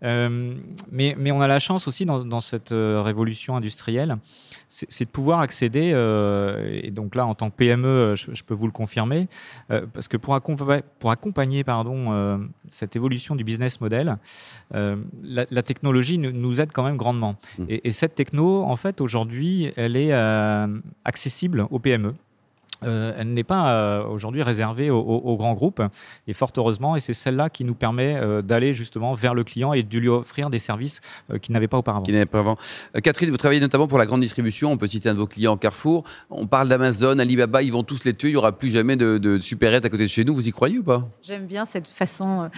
Euh, 0.04 0.54
mais, 0.90 1.14
mais, 1.18 1.30
on 1.30 1.40
a 1.40 1.46
la 1.46 1.58
chance 1.58 1.86
aussi 1.86 2.04
dans, 2.04 2.24
dans 2.24 2.40
cette 2.40 2.72
euh, 2.72 3.02
révolution 3.02 3.56
industrielle, 3.56 4.16
c'est 4.72 5.04
de 5.04 5.10
pouvoir 5.10 5.40
accéder, 5.40 5.92
euh, 5.92 6.80
et 6.82 6.90
donc 6.90 7.14
là 7.14 7.26
en 7.26 7.34
tant 7.34 7.50
que 7.50 7.56
PME, 7.56 8.14
je, 8.16 8.32
je 8.32 8.42
peux 8.42 8.54
vous 8.54 8.66
le 8.66 8.72
confirmer, 8.72 9.28
euh, 9.70 9.84
parce 9.92 10.08
que 10.08 10.16
pour, 10.16 10.34
accompagner, 10.34 10.82
pour 10.98 11.10
accompagner 11.10 11.62
pardon, 11.62 12.06
euh, 12.12 12.38
cette 12.70 12.96
évolution 12.96 13.36
du 13.36 13.44
business 13.44 13.80
model, 13.80 14.16
la, 14.72 15.46
la, 15.50 15.62
technologie 15.62 16.16
nous 16.18 16.60
aide 16.60 16.72
quand 16.72 16.84
même 16.84 16.96
grandement. 16.96 17.36
Mmh. 17.58 17.64
Et, 17.68 17.88
et, 17.88 17.90
cette 17.90 18.14
techno, 18.14 18.62
en 18.62 18.76
fait, 18.76 19.00
aujourd'hui, 19.00 19.72
elle 19.76 19.96
est 19.96 20.12
accessible 21.04 21.66
aux 21.70 21.78
PME. 21.78 22.14
Euh, 22.84 23.14
elle 23.16 23.32
n'est 23.32 23.44
pas 23.44 23.74
euh, 23.74 24.04
aujourd'hui 24.06 24.42
réservée 24.42 24.90
aux, 24.90 24.98
aux, 24.98 25.36
grands 25.36 25.54
groupes, 25.54 25.82
et 26.26 26.34
fort 26.34 26.52
heureusement, 26.56 26.96
et 26.96 27.00
c'est 27.00 27.14
celle-là 27.14 27.50
qui 27.50 27.64
nous 27.64 27.74
permet 27.74 28.16
euh, 28.16 28.42
d'aller 28.42 28.74
justement 28.74 29.14
vers 29.14 29.34
le 29.34 29.44
client 29.44 29.72
et 29.72 29.82
de 29.82 29.98
lui 29.98 30.08
offrir 30.08 30.50
des 30.50 30.58
services 30.58 31.00
euh, 31.30 31.38
qu'il 31.38 31.52
n'avait 31.52 31.68
pas 31.68 31.78
auparavant. 31.78 32.04
Qu'il 32.04 32.14
n'avait 32.14 32.26
pas 32.26 32.40
avant. 32.40 32.56
Euh, 32.96 33.00
Catherine, 33.00 33.30
vous 33.30 33.36
travaillez 33.36 33.60
notamment 33.60 33.88
pour 33.88 33.98
la 33.98 34.06
grande 34.06 34.20
distribution, 34.20 34.72
on 34.72 34.76
peut 34.76 34.88
citer 34.88 35.08
un 35.08 35.14
de 35.14 35.18
vos 35.18 35.26
clients, 35.26 35.56
Carrefour. 35.56 36.04
On 36.30 36.46
parle 36.46 36.68
d'Amazon, 36.68 37.18
Alibaba, 37.18 37.62
ils 37.62 37.72
vont 37.72 37.82
tous 37.82 38.04
les 38.04 38.14
tuer, 38.14 38.28
il 38.28 38.32
n'y 38.32 38.36
aura 38.36 38.52
plus 38.52 38.70
jamais 38.70 38.96
de, 38.96 39.18
de, 39.18 39.36
de 39.36 39.40
supérette 39.40 39.84
à 39.84 39.88
côté 39.88 40.04
de 40.04 40.08
chez 40.08 40.24
nous. 40.24 40.34
Vous 40.34 40.48
y 40.48 40.50
croyez 40.50 40.78
ou 40.78 40.82
pas? 40.82 41.08
J'aime 41.22 41.46
bien 41.46 41.64
cette 41.64 41.88
façon 41.88 42.50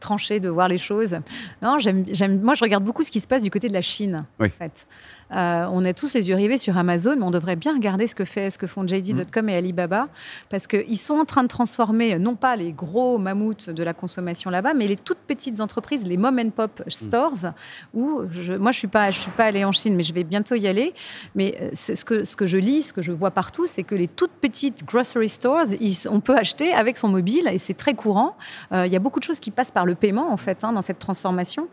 tranchée 0.00 0.40
de 0.40 0.48
voir 0.48 0.68
les 0.68 0.78
choses. 0.78 1.14
Non, 1.62 1.78
j'aime, 1.78 2.04
moi, 2.42 2.54
je 2.54 2.64
regarde 2.64 2.84
beaucoup 2.84 3.02
ce 3.02 3.10
qui 3.10 3.20
se 3.20 3.26
passe 3.26 3.42
du 3.42 3.50
côté 3.50 3.68
de 3.68 3.74
la 3.74 3.82
Chine, 3.82 4.24
oui. 4.40 4.48
en 4.48 4.50
fait. 4.50 4.86
Euh, 5.32 5.66
on 5.70 5.84
a 5.84 5.92
tous 5.92 6.14
les 6.14 6.28
yeux 6.28 6.34
rivés 6.34 6.58
sur 6.58 6.76
Amazon, 6.78 7.16
mais 7.16 7.24
on 7.24 7.30
devrait 7.30 7.56
bien 7.56 7.74
regarder 7.74 8.06
ce 8.06 8.14
que, 8.14 8.24
fait, 8.24 8.50
ce 8.50 8.58
que 8.58 8.66
font 8.66 8.86
JD.com 8.86 9.44
mmh. 9.44 9.48
et 9.48 9.56
Alibaba, 9.56 10.08
parce 10.48 10.66
qu'ils 10.66 10.98
sont 10.98 11.14
en 11.14 11.24
train 11.24 11.42
de 11.42 11.48
transformer 11.48 12.18
non 12.18 12.34
pas 12.34 12.56
les 12.56 12.72
gros 12.72 13.18
mammouths 13.18 13.70
de 13.70 13.82
la 13.82 13.94
consommation 13.94 14.50
là-bas, 14.50 14.74
mais 14.74 14.86
les 14.86 14.96
toutes 14.96 15.18
petites 15.18 15.60
entreprises, 15.60 16.06
les 16.06 16.16
mom 16.16 16.38
and 16.38 16.50
pop 16.50 16.82
stores, 16.88 17.44
mmh. 17.44 17.98
où 17.98 18.22
je, 18.30 18.54
moi 18.54 18.72
je 18.72 18.78
suis 18.78 18.88
pas, 18.88 19.10
je 19.10 19.18
suis 19.18 19.30
pas 19.30 19.44
allée 19.44 19.64
en 19.64 19.72
Chine, 19.72 19.94
mais 19.94 20.02
je 20.02 20.12
vais 20.12 20.24
bientôt 20.24 20.54
y 20.54 20.66
aller. 20.66 20.94
Mais 21.34 21.70
ce 21.74 22.04
que, 22.04 22.24
ce 22.24 22.36
que 22.36 22.46
je 22.46 22.56
lis, 22.56 22.84
ce 22.84 22.92
que 22.92 23.02
je 23.02 23.12
vois 23.12 23.30
partout, 23.30 23.66
c'est 23.66 23.82
que 23.82 23.94
les 23.94 24.08
toutes 24.08 24.32
petites 24.32 24.84
grocery 24.84 25.28
stores, 25.28 25.66
ils, 25.80 25.96
on 26.10 26.20
peut 26.20 26.36
acheter 26.36 26.72
avec 26.72 26.96
son 26.96 27.08
mobile 27.08 27.48
et 27.52 27.58
c'est 27.58 27.74
très 27.74 27.94
courant. 27.94 28.36
Euh, 28.72 28.86
il 28.86 28.92
y 28.92 28.96
a 28.96 28.98
beaucoup 28.98 29.18
de 29.18 29.24
choses 29.24 29.40
qui 29.40 29.50
passent 29.50 29.70
par 29.70 29.86
le 29.86 29.94
paiement 29.94 30.32
en 30.32 30.36
fait 30.36 30.64
hein, 30.64 30.72
dans 30.72 30.82
cette 30.82 30.98
transformation. 30.98 31.68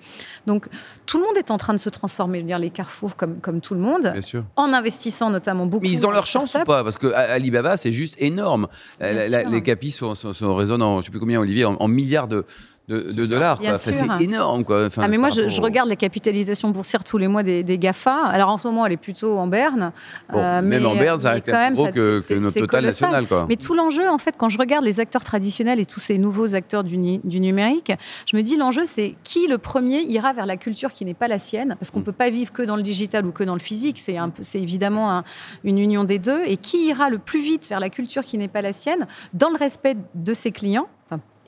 Donc 0.46 0.68
tout 1.06 1.18
le 1.18 1.26
monde 1.26 1.38
est 1.38 1.52
en 1.52 1.58
train 1.58 1.74
de 1.74 1.80
se 1.80 1.90
transformer. 1.90 2.40
Je 2.40 2.44
veux 2.44 2.48
dire 2.48 2.60
les 2.60 2.70
carrefours 2.70 3.16
comme 3.16 3.40
comme 3.46 3.62
tout 3.62 3.76
le 3.76 3.80
monde, 3.80 4.12
en 4.56 4.74
investissant 4.74 5.30
notamment 5.30 5.68
beaucoup. 5.68 5.86
Mais 5.86 5.92
ils 5.92 6.08
ont 6.08 6.10
leur 6.10 6.26
chance 6.26 6.56
ou 6.56 6.64
pas 6.66 6.84
Parce 6.84 6.98
que 6.98 7.14
Alibaba, 7.14 7.78
c'est 7.78 7.92
juste 7.92 8.16
énorme. 8.18 8.68
La, 9.00 9.28
la, 9.30 9.44
les 9.44 9.62
capis 9.62 9.92
sont, 9.92 10.16
sont, 10.16 10.34
sont 10.34 10.46
en, 10.48 11.02
je 11.02 11.06
sais 11.06 11.12
plus 11.12 11.20
combien, 11.20 11.40
Olivier, 11.40 11.64
en, 11.66 11.76
en 11.76 11.88
milliards 11.88 12.28
de, 12.28 12.44
de, 12.88 13.02
de 13.02 13.26
dollars. 13.26 13.60
C'est 13.78 13.96
énorme. 14.22 14.64
Quoi. 14.64 14.86
Enfin, 14.86 15.02
ah, 15.06 15.08
mais 15.08 15.18
moi, 15.18 15.30
je, 15.30 15.48
je, 15.48 15.62
regarde 15.62 15.90
les 15.90 15.96
capitalisations 15.96 16.70
boursières 16.70 17.04
tous 17.04 17.18
les 17.18 17.28
mois 17.28 17.42
des, 17.42 17.64
des, 17.64 17.80
GAFA. 17.80 18.16
Alors 18.28 18.50
en 18.50 18.58
ce 18.58 18.68
moment, 18.68 18.86
elle 18.86 18.94
est 18.94 18.98
plutôt 18.98 19.38
en 19.38 19.48
berne. 19.48 19.92
Bon, 20.32 20.40
euh, 20.40 20.62
même 20.62 20.84
mais, 20.84 20.86
en 20.86 20.96
berne, 20.96 21.20
ça 21.20 21.32
reste 21.32 21.48
quand 21.48 21.54
même 21.54 21.74
gros 21.74 21.88
que, 21.88 22.22
que 22.22 22.34
notre 22.36 22.60
total 22.60 22.86
national. 22.86 23.28
Quoi. 23.28 23.46
Mais 23.50 23.56
tout 23.56 23.74
l'enjeu, 23.74 24.08
en 24.08 24.20
fait, 24.20 24.36
quand 24.38 24.50
je 24.50 24.58
regarde 24.58 24.86
les 24.86 25.00
acteurs 25.00 25.24
traditionnels 25.24 25.80
et 25.80 25.86
tous 25.86 26.00
ces 26.00 26.18
nouveaux 26.18 26.54
acteurs 26.54 26.84
du, 26.84 27.18
du 27.24 27.40
numérique, 27.40 27.92
je 28.28 28.38
me 28.38 28.44
dis 28.44 28.56
l'enjeu, 28.56 28.84
c'est 28.86 29.16
qui 29.24 29.48
le 29.48 29.58
premier 29.58 30.02
ira 30.02 30.34
vers 30.34 30.46
la 30.46 30.58
culture 30.58 30.94
qui 30.94 31.06
n'est 31.06 31.14
pas 31.16 31.28
la 31.28 31.40
sienne 31.40 31.76
Parce 31.80 31.90
qu'on 31.90 32.00
ne 32.00 32.04
mm. 32.04 32.06
peut 32.06 32.12
pas 32.12 32.30
vivre 32.30 32.52
que 32.52 32.62
dans 32.62 32.76
le 32.76 32.84
digital 32.84 33.26
ou 33.26 33.32
que 33.32 33.44
dans 33.44 33.56
le 33.56 33.60
physique. 33.60 34.00
C'est 34.00 34.16
évidemment 34.60 35.12
un, 35.12 35.24
une 35.64 35.80
union 35.80 36.04
des 36.04 36.20
deux. 36.20 36.44
Et 36.46 36.58
qui 36.58 36.88
ira 36.88 37.10
le 37.10 37.18
plus 37.18 37.42
vite 37.42 37.68
vers 37.68 37.80
la 37.80 37.90
culture 37.90 38.24
qui 38.24 38.38
n'est 38.38 38.48
pas 38.48 38.62
la 38.62 38.74
sienne 38.74 39.08
dans 39.34 39.50
le 39.50 39.58
respect 39.58 39.98
de 40.14 40.34
ses 40.34 40.52
clients 40.52 40.88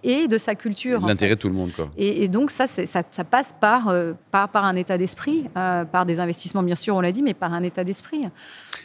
et 0.08 0.28
de 0.30 0.38
sa 0.38 0.56
culture. 0.56 1.06
L'intérêt 1.06 1.36
de 1.36 1.42
tout 1.42 1.50
le 1.50 1.54
monde. 1.54 1.72
Quoi. 1.76 1.90
Et, 1.98 2.24
et 2.24 2.28
donc, 2.30 2.50
ça, 2.50 2.66
ça, 2.66 2.86
ça, 2.86 3.24
passe 3.26 3.54
par, 3.60 3.90
euh, 3.90 4.14
par, 4.32 4.50
par 4.50 4.64
un 4.64 4.76
état 4.76 4.98
d'esprit, 4.98 5.46
euh, 5.58 5.84
par 5.84 6.06
des 6.06 6.22
investissements, 6.22 6.64
bien 6.64 6.76
sûr, 6.76 6.96
on 6.96 7.02
l'a 7.02 7.12
dit, 7.12 7.22
mais 7.22 7.34
par 7.34 7.54
un 7.54 7.62
état 7.62 7.84
d'esprit. 7.84 8.22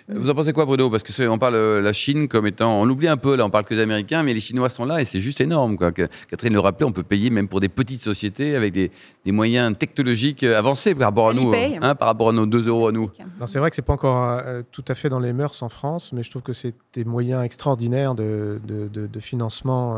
Vous 0.08 0.28
en 0.28 0.34
pensez 0.34 0.52
quoi, 0.52 0.66
Bruno? 0.66 0.90
Parce 0.90 1.04
que 1.04 1.28
on 1.28 1.38
parle 1.38 1.54
euh, 1.54 1.80
la 1.80 1.92
Chine 1.92 2.26
comme 2.26 2.48
étant. 2.48 2.80
On 2.80 2.84
l'oublie 2.84 3.06
un 3.06 3.16
peu, 3.16 3.36
là, 3.36 3.46
on 3.46 3.50
parle 3.50 3.64
que 3.64 3.74
des 3.74 3.80
Américains, 3.80 4.24
mais 4.24 4.34
les 4.34 4.40
Chinois 4.40 4.68
sont 4.68 4.84
là 4.84 5.00
et 5.00 5.04
c'est 5.04 5.20
juste 5.20 5.40
énorme. 5.40 5.76
Quoi. 5.76 5.92
Catherine 5.92 6.52
le 6.52 6.58
rappelait, 6.58 6.86
on 6.86 6.92
peut 6.92 7.04
payer 7.04 7.30
même 7.30 7.46
pour 7.46 7.60
des 7.60 7.68
petites 7.68 8.02
sociétés 8.02 8.56
avec 8.56 8.72
des, 8.72 8.90
des 9.24 9.32
moyens 9.32 9.78
technologiques 9.78 10.42
avancés 10.42 10.96
par 10.96 11.08
rapport 11.08 11.28
à 11.28 11.34
nous. 11.34 11.52
Hein, 11.54 11.94
par 11.94 12.08
rapport 12.08 12.30
à 12.30 12.32
nos 12.32 12.46
2 12.46 12.66
euros 12.66 12.88
à 12.88 12.92
nous. 12.92 13.10
C'est 13.46 13.60
vrai 13.60 13.70
que 13.70 13.76
c'est 13.76 13.82
pas 13.82 13.92
encore 13.92 14.40
euh, 14.44 14.62
tout 14.72 14.84
à 14.88 14.94
fait 14.94 15.08
dans 15.08 15.20
les 15.20 15.32
mœurs 15.32 15.62
en 15.62 15.68
France, 15.68 16.12
mais 16.12 16.24
je 16.24 16.30
trouve 16.30 16.42
que 16.42 16.52
c'est 16.52 16.74
des 16.94 17.04
moyens 17.04 17.44
extraordinaires 17.44 18.16
de, 18.16 18.60
de, 18.66 18.88
de, 18.88 19.06
de 19.06 19.20
financement. 19.20 19.96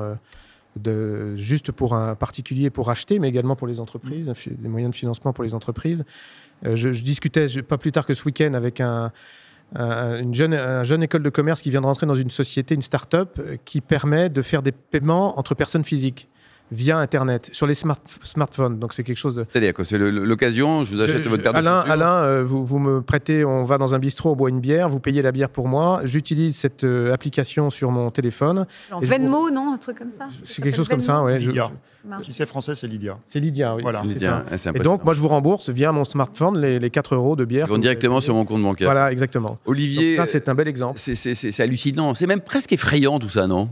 Euh, 0.76 1.32
de, 1.32 1.36
juste 1.36 1.72
pour 1.72 1.94
un 1.94 2.14
particulier 2.14 2.70
pour 2.70 2.90
acheter, 2.90 3.18
mais 3.18 3.28
également 3.28 3.56
pour 3.56 3.66
les 3.66 3.80
entreprises, 3.80 4.28
mmh. 4.28 4.54
des 4.58 4.68
moyens 4.68 4.92
de 4.92 4.96
financement 4.96 5.32
pour 5.32 5.44
les 5.44 5.54
entreprises. 5.54 6.04
Euh, 6.64 6.76
je, 6.76 6.92
je, 6.92 7.02
discutais 7.02 7.48
je, 7.48 7.60
pas 7.60 7.78
plus 7.78 7.92
tard 7.92 8.06
que 8.06 8.14
ce 8.14 8.24
week-end 8.24 8.54
avec 8.54 8.80
un, 8.80 9.12
un, 9.74 10.18
une 10.18 10.34
jeune, 10.34 10.54
un 10.54 10.82
jeune 10.82 11.02
école 11.02 11.22
de 11.22 11.30
commerce 11.30 11.62
qui 11.62 11.70
vient 11.70 11.80
de 11.80 11.86
rentrer 11.86 12.06
dans 12.06 12.14
une 12.14 12.30
société, 12.30 12.74
une 12.74 12.82
start-up, 12.82 13.40
qui 13.64 13.80
permet 13.80 14.28
de 14.30 14.42
faire 14.42 14.62
des 14.62 14.72
paiements 14.72 15.38
entre 15.38 15.54
personnes 15.54 15.84
physiques 15.84 16.28
via 16.74 16.98
Internet, 16.98 17.50
sur 17.52 17.66
les 17.66 17.74
smart 17.74 17.98
smartphones. 18.22 18.78
Donc 18.78 18.92
c'est 18.92 19.04
quelque 19.04 19.16
chose 19.18 19.34
de... 19.34 19.44
C'est-à-dire 19.44 19.72
que 19.72 19.84
c'est 19.84 19.98
l'occasion, 19.98 20.84
je 20.84 20.94
vous 20.94 21.00
achète 21.00 21.24
je, 21.24 21.28
votre 21.28 21.42
paire 21.42 21.54
Alain, 21.54 21.84
de 21.84 21.90
Alain 21.90 22.14
euh, 22.24 22.44
vous, 22.44 22.64
vous, 22.64 22.78
me 22.78 23.00
prêtez, 23.00 23.44
on 23.44 23.64
va 23.64 23.78
dans 23.78 23.94
un 23.94 23.98
bistrot, 23.98 24.32
on 24.32 24.36
boit 24.36 24.50
une 24.50 24.60
bière, 24.60 24.88
vous 24.88 25.00
payez 25.00 25.22
la 25.22 25.32
bière 25.32 25.48
pour 25.48 25.68
moi, 25.68 26.00
j'utilise 26.04 26.56
cette 26.56 26.84
euh, 26.84 27.12
application 27.12 27.70
sur 27.70 27.90
mon 27.90 28.10
téléphone. 28.10 28.66
Genre 28.90 29.00
Venmo, 29.02 29.50
non 29.50 29.72
Un 29.72 29.78
truc 29.78 29.98
comme 29.98 30.12
ça 30.12 30.28
C'est 30.44 30.62
quelque 30.62 30.76
chose 30.76 30.88
Venmo. 30.88 30.96
comme 30.96 31.06
ça, 31.06 31.22
ouais. 31.22 31.38
Lydia. 31.38 31.70
Je... 31.70 32.24
Si 32.24 32.32
c'est 32.34 32.46
français, 32.46 32.74
c'est 32.74 32.86
Lydia. 32.86 33.18
C'est 33.24 33.40
Lydia, 33.40 33.74
oui. 33.74 33.82
Voilà. 33.82 34.02
Lydia, 34.02 34.44
Et 34.74 34.78
donc, 34.80 35.04
moi, 35.04 35.14
je 35.14 35.20
vous 35.20 35.28
rembourse 35.28 35.70
via 35.70 35.90
mon 35.90 36.04
smartphone 36.04 36.60
les, 36.60 36.78
les 36.78 36.90
4 36.90 37.14
euros 37.14 37.34
de 37.34 37.44
bière. 37.44 37.66
Ils 37.66 37.70
vont 37.70 37.78
directement 37.78 38.20
sur 38.20 38.34
mon 38.34 38.44
compte 38.44 38.62
bancaire. 38.62 38.88
Voilà, 38.88 39.10
exactement. 39.10 39.56
Olivier... 39.64 40.16
Donc, 40.16 40.26
ça, 40.26 40.32
c'est 40.32 40.48
un 40.48 40.54
bel 40.54 40.68
exemple. 40.68 40.98
C'est 40.98 41.60
hallucinant. 41.60 42.14
C'est 42.14 42.26
même 42.26 42.42
presque 42.42 42.72
effrayant, 42.72 43.18
tout 43.18 43.28
ça, 43.30 43.46
non? 43.46 43.70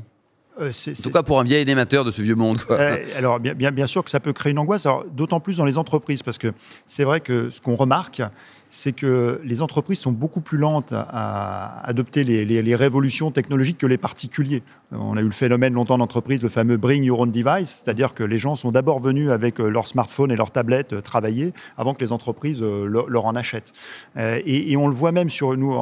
Euh, 0.61 0.71
en 0.71 1.03
tout 1.03 1.11
cas, 1.11 1.23
pour 1.23 1.41
un 1.41 1.45
vieil 1.45 1.69
émetteur 1.69 2.05
de 2.05 2.11
ce 2.11 2.21
vieux 2.21 2.35
monde. 2.35 2.59
Euh, 2.71 3.05
alors, 3.17 3.41
bien, 3.41 3.55
bien, 3.55 3.71
bien, 3.71 3.87
sûr 3.87 4.05
que 4.05 4.11
ça 4.11 4.21
peut 4.21 4.33
créer 4.33 4.53
une 4.53 4.59
angoisse, 4.59 4.87
d'autant 5.15 5.41
plus 5.41 5.57
dans 5.57 5.65
les 5.65 5.79
entreprises, 5.79 6.23
parce 6.23 6.39
que 6.39 6.53
c'est 6.87 7.05
vrai 7.05 7.21
que 7.21 7.49
ce 7.51 7.61
qu'on 7.61 7.75
remarque, 7.75 8.23
c'est 8.69 8.93
que 8.93 9.41
les 9.45 9.61
entreprises 9.61 9.99
sont 9.99 10.13
beaucoup 10.13 10.41
plus 10.41 10.57
lentes 10.59 10.93
à 10.95 11.87
adopter 11.87 12.25
les, 12.25 12.45
les, 12.45 12.75
révolutions 12.75 13.31
technologiques 13.31 13.77
que 13.77 13.87
les 13.87 13.99
particuliers. 13.99 14.63
On 14.93 15.17
a 15.17 15.21
eu 15.21 15.27
le 15.27 15.31
phénomène 15.31 15.75
longtemps 15.75 15.99
d'entreprise, 15.99 16.43
le 16.43 16.49
fameux 16.49 16.79
Bring 16.79 17.05
Your 17.05 17.21
Own 17.21 17.31
Device, 17.31 17.83
c'est-à-dire 17.85 18.15
que 18.15 18.25
les 18.25 18.39
gens 18.39 18.55
sont 18.55 18.73
d'abord 18.73 18.99
venus 18.99 19.31
avec 19.31 19.61
euh, 19.61 19.69
leur 19.69 19.87
smartphone 19.87 20.31
et 20.33 20.37
leur 20.37 20.51
tablette 20.51 21.03
travailler 21.03 21.53
avant 21.77 21.93
que 21.93 22.01
les 22.03 22.13
entreprises 22.13 22.63
leur 22.63 23.27
en 23.27 23.35
achètent. 23.35 23.73
Et, 24.17 24.77
on 24.77 24.89
le 24.89 24.95
voit 24.95 25.13
même 25.13 25.31
sur 25.31 25.57
nous, 25.57 25.75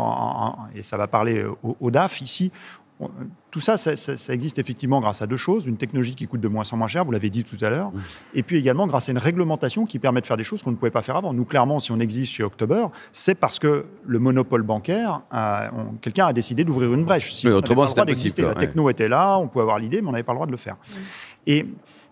et 0.75 0.83
ça 0.83 0.97
va 0.97 1.07
parler 1.07 1.45
au 1.63 1.91
DAF 1.91 2.21
ici, 2.21 2.51
tout 3.51 3.61
ça, 3.61 3.77
ça, 3.77 4.33
existe 4.33 4.59
effectivement 4.59 5.01
grâce 5.01 5.23
à 5.23 5.27
deux 5.27 5.37
choses. 5.37 5.67
Une 5.67 5.77
technologie 5.77 6.15
qui 6.15 6.27
coûte 6.27 6.41
de 6.41 6.49
moins 6.49 6.65
en 6.71 6.77
moins 6.77 6.87
cher, 6.87 7.05
vous 7.05 7.13
l'avez 7.13 7.31
dit 7.31 7.45
tout 7.45 7.57
à 7.65 7.71
l'heure. 7.71 7.91
Et 8.35 8.43
puis 8.43 8.57
également 8.57 8.87
grâce 8.87 9.09
à 9.09 9.13
une 9.13 9.19
réglementation 9.19 9.87
qui 9.87 9.99
permet 9.99 10.21
de 10.21 10.27
faire 10.27 10.37
des 10.37 10.45
choses 10.45 10.63
qu'on 10.63 10.71
ne 10.71 10.77
pouvait 10.77 10.91
pas 10.91 11.03
faire 11.03 11.17
avant. 11.17 11.33
Nous, 11.33 11.45
clairement, 11.45 11.81
si 11.81 11.93
on 11.93 11.99
existe 11.99 12.33
chez 12.33 12.45
October, 12.45 12.87
c'est 13.13 13.35
parce 13.35 13.59
que 13.59 13.87
le 14.07 14.19
monopole 14.19 14.63
bancaire, 14.63 15.23
quelqu'un 16.01 16.27
a 16.27 16.33
décidé 16.33 16.65
d'ouvrir 16.65 16.93
une 16.95 17.05
brèche. 17.05 17.33
Si 17.35 17.47
mais 17.47 17.53
autrement, 17.53 17.87
c'était 17.87 18.03
impossible. 18.03 18.49
La 18.49 18.55
techno 18.55 18.89
était 18.91 19.09
là, 19.09 19.39
on 19.39 19.49
pouvait 19.49 19.63
avoir 19.63 19.79
l'idée, 19.79 20.01
mais 20.03 20.09
on 20.09 20.13
n'avait 20.13 20.23
pas 20.23 20.33
le 20.33 20.37
droit 20.37 20.47
de 20.47 20.53
le 20.53 20.59
faire. 20.59 20.77
Et 21.47 21.67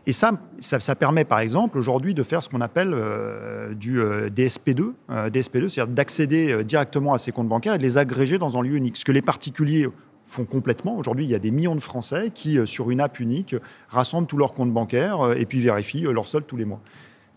et 0.09 0.12
ça, 0.12 0.33
ça, 0.61 0.95
permet 0.95 1.26
par 1.26 1.40
exemple 1.40 1.76
aujourd'hui 1.76 2.14
de 2.14 2.23
faire 2.23 2.42
ce 2.42 2.49
qu'on 2.49 2.62
appelle 2.62 2.95
euh, 2.95 3.75
du 3.75 4.00
euh, 4.00 4.30
DSP2, 4.30 4.92
euh, 5.11 5.28
DSP2 5.28 5.68
c'est-à-dire 5.68 5.88
d'accéder 5.88 6.64
directement 6.64 7.12
à 7.12 7.18
ces 7.18 7.30
comptes 7.30 7.49
bancaires 7.49 7.75
et 7.75 7.78
de 7.78 7.83
les 7.83 7.99
agréger 7.99 8.38
dans 8.38 8.59
un 8.59 8.62
lieu 8.62 8.76
unique. 8.76 8.97
Ce 8.97 9.04
que 9.04 9.12
les 9.12 9.21
particuliers 9.21 9.87
font 10.28 10.44
complètement. 10.44 10.97
Aujourd'hui, 10.97 11.25
il 11.25 11.30
y 11.30 11.35
a 11.35 11.38
des 11.38 11.50
millions 11.50 11.75
de 11.75 11.80
Français 11.80 12.30
qui, 12.32 12.58
euh, 12.58 12.66
sur 12.66 12.90
une 12.90 13.00
app 13.00 13.18
unique, 13.18 13.56
rassemblent 13.88 14.28
tous 14.28 14.37
leurs 14.37 14.52
comptes 14.52 14.73
bancaires 14.73 15.20
euh, 15.23 15.35
et 15.35 15.47
puis 15.47 15.58
vérifient 15.58 16.06
euh, 16.06 16.12
leur 16.12 16.26
solde 16.26 16.47
tous 16.47 16.56
les 16.56 16.66
mois. 16.66 16.80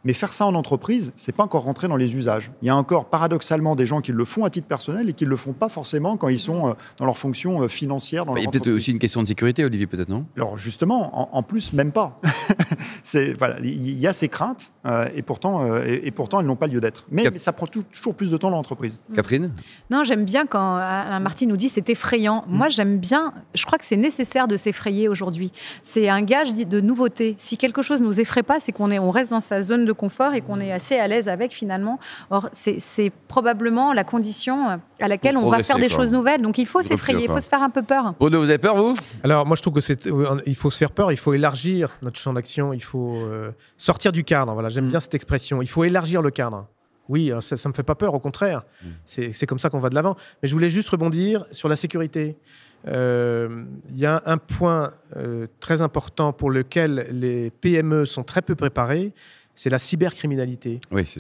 Mais 0.04 0.14
faire 0.14 0.34
ça 0.34 0.48
en 0.48 0.56
entreprise, 0.56 1.14
c'est 1.16 1.32
pas 1.32 1.44
encore 1.44 1.64
rentré 1.64 1.88
dans 1.88 1.96
les 1.96 2.16
usages. 2.16 2.52
Il 2.64 2.66
y 2.66 2.70
a 2.70 2.76
encore 2.76 3.06
paradoxalement 3.06 3.76
des 3.76 3.86
gens 3.86 4.02
qui 4.02 4.12
le 4.12 4.26
font 4.26 4.46
à 4.46 4.50
titre 4.50 4.68
personnel 4.68 5.08
et 5.10 5.14
qui 5.14 5.26
ne 5.26 5.30
le 5.30 5.38
font 5.38 5.54
pas 5.54 5.70
forcément 5.70 6.18
quand 6.18 6.28
ils 6.28 6.40
sont 6.40 6.76
dans 6.98 7.06
leur 7.06 7.20
fonction 7.20 7.68
financière. 7.68 8.26
il 8.36 8.44
y 8.44 8.48
a 8.48 8.50
peut-être 8.50 8.72
aussi 8.72 8.90
une 8.90 8.98
question 8.98 9.22
de 9.22 9.28
sécurité, 9.28 9.64
Olivier, 9.64 9.86
peut-être 9.86 10.10
non? 10.10 10.26
Alors 10.36 10.58
justement, 10.58 11.38
en, 11.38 11.44
plus, 11.44 11.74
même 11.74 11.92
pas. 11.92 12.20
c'est 13.04 13.34
voilà, 13.38 13.60
il 13.60 14.00
y 14.00 14.08
a 14.08 14.14
ces 14.14 14.28
craintes 14.28 14.72
euh, 14.86 15.08
et 15.16 15.22
pourtant, 15.22 15.78
et, 15.84 16.12
pourtant, 16.12 16.40
elles 16.40 16.46
n'ont 16.46 16.56
pas 16.56 16.68
lieu 16.68 16.82
d'être. 16.82 17.06
Mais, 17.12 17.38
ça 17.38 17.54
prend 17.54 17.68
toujours 17.68 18.16
plus 18.16 18.32
de 18.32 18.38
temps 18.38 18.50
dans 18.50 18.58
l'entreprise. 18.58 19.00
Mm. 19.10 19.16
Catherine 19.16 19.52
Non, 19.90 20.04
j'aime 20.04 20.26
bien 20.26 20.46
quand 20.46 20.76
Alain 20.76 21.20
Marty 21.20 21.48
nous 21.48 21.58
dit 21.58 21.70
c'est 21.70 21.90
effrayant. 21.90 22.44
Mm. 22.48 22.56
Moi, 22.56 22.70
j'aime 22.70 22.98
bien. 22.98 23.34
Je 23.54 23.66
crois 23.66 23.78
que 23.78 23.86
c'est 23.86 23.98
nécessaire 23.98 24.48
de 24.48 24.58
s'effrayer 24.58 25.08
aujourd'hui. 25.08 25.52
C'est 25.82 26.10
un 26.10 26.24
gage 26.24 26.52
de 26.52 26.82
nouveauté. 26.82 27.36
Si 27.38 27.58
quelque 27.58 27.82
chose 27.82 28.02
nous 28.02 28.20
effraie 28.20 28.44
pas, 28.44 28.60
c'est 28.60 28.72
qu'on 28.72 28.92
est, 28.92 29.00
on 29.00 29.12
reste 29.12 29.32
dans 29.32 29.40
sa 29.40 29.62
zone 29.62 29.86
de 29.86 29.94
confort 29.94 30.34
et 30.34 30.42
qu'on 30.42 30.60
est 30.60 30.72
assez 30.72 30.98
à 30.98 31.08
l'aise 31.08 31.30
avec 31.30 31.54
finalement. 31.54 32.00
Or, 32.30 32.50
c'est 32.54 33.12
probablement 33.28 33.94
la 33.94 34.04
condition 34.04 34.80
à 35.00 35.08
laquelle 35.08 35.38
on 35.38 35.50
va 35.50 35.64
faire 35.64 35.78
des 35.78 35.90
choses 35.90 36.12
nouvelles. 36.12 36.42
Donc 36.42 36.58
il 36.58 36.66
faut 36.66 36.82
s'effrayer, 36.82 37.26
il 37.26 37.30
faut 37.30 37.40
se 37.40 37.50
faire 37.50 37.62
un 37.62 37.70
peu 37.70 37.82
peur. 37.82 38.14
Bruno, 38.20 38.40
vous 38.40 38.50
avez 38.50 38.58
peur, 38.58 38.76
vous? 38.76 38.94
Alors 39.24 39.46
moi 39.46 39.56
je 39.56 39.62
trouve 39.62 39.74
que 39.74 39.82
c'est, 39.82 40.08
euh, 40.08 40.38
il 40.46 40.56
faut 40.56 40.70
se 40.70 40.78
faire 40.78 40.92
peur, 40.92 41.12
il 41.12 41.18
faut 41.18 41.34
élargir 41.34 41.98
notre 42.02 42.20
champ 42.20 42.34
d'action, 42.34 42.74
il 42.74 42.84
faut 42.84 43.16
euh, 43.16 43.52
sortir 43.78 44.12
du 44.12 44.24
cadre. 44.24 44.54
Voilà, 44.54 44.70
j'aime 44.72 44.86
mm. 44.86 44.90
bien 44.90 45.00
cette 45.00 45.16
expression. 45.16 45.62
Il 45.62 45.70
faut 45.70 45.84
élargir 45.84 46.22
le 46.22 46.32
cadre. 46.32 46.68
Oui, 47.10 47.32
ça 47.42 47.56
ne 47.56 47.70
me 47.70 47.74
fait 47.74 47.84
pas 47.84 47.96
peur, 47.96 48.14
au 48.14 48.20
contraire. 48.20 48.64
Mm. 48.84 48.88
C'est 49.32 49.46
comme 49.46 49.60
ça 49.60 49.70
qu'on 49.70 49.80
va 49.80 49.90
de 49.90 49.96
l'avant. 49.96 50.16
Mais 50.42 50.48
je 50.48 50.54
voulais 50.54 50.70
juste 50.70 50.90
rebondir 50.90 51.46
sur 51.52 51.68
la 51.68 51.76
sécurité. 51.76 52.38
Euh, 52.88 53.64
il 53.90 54.00
y 54.00 54.06
a 54.06 54.24
un 54.26 54.38
point 54.38 54.92
très 55.60 55.82
important 55.82 56.34
pour 56.34 56.50
lequel 56.50 57.08
les 57.12 57.52
PME 57.52 58.06
sont 58.06 58.24
très 58.24 58.42
peu 58.42 58.56
préparées, 58.56 59.14
c'est 59.56 59.70
la 59.70 59.78
cybercriminalité 59.78 60.80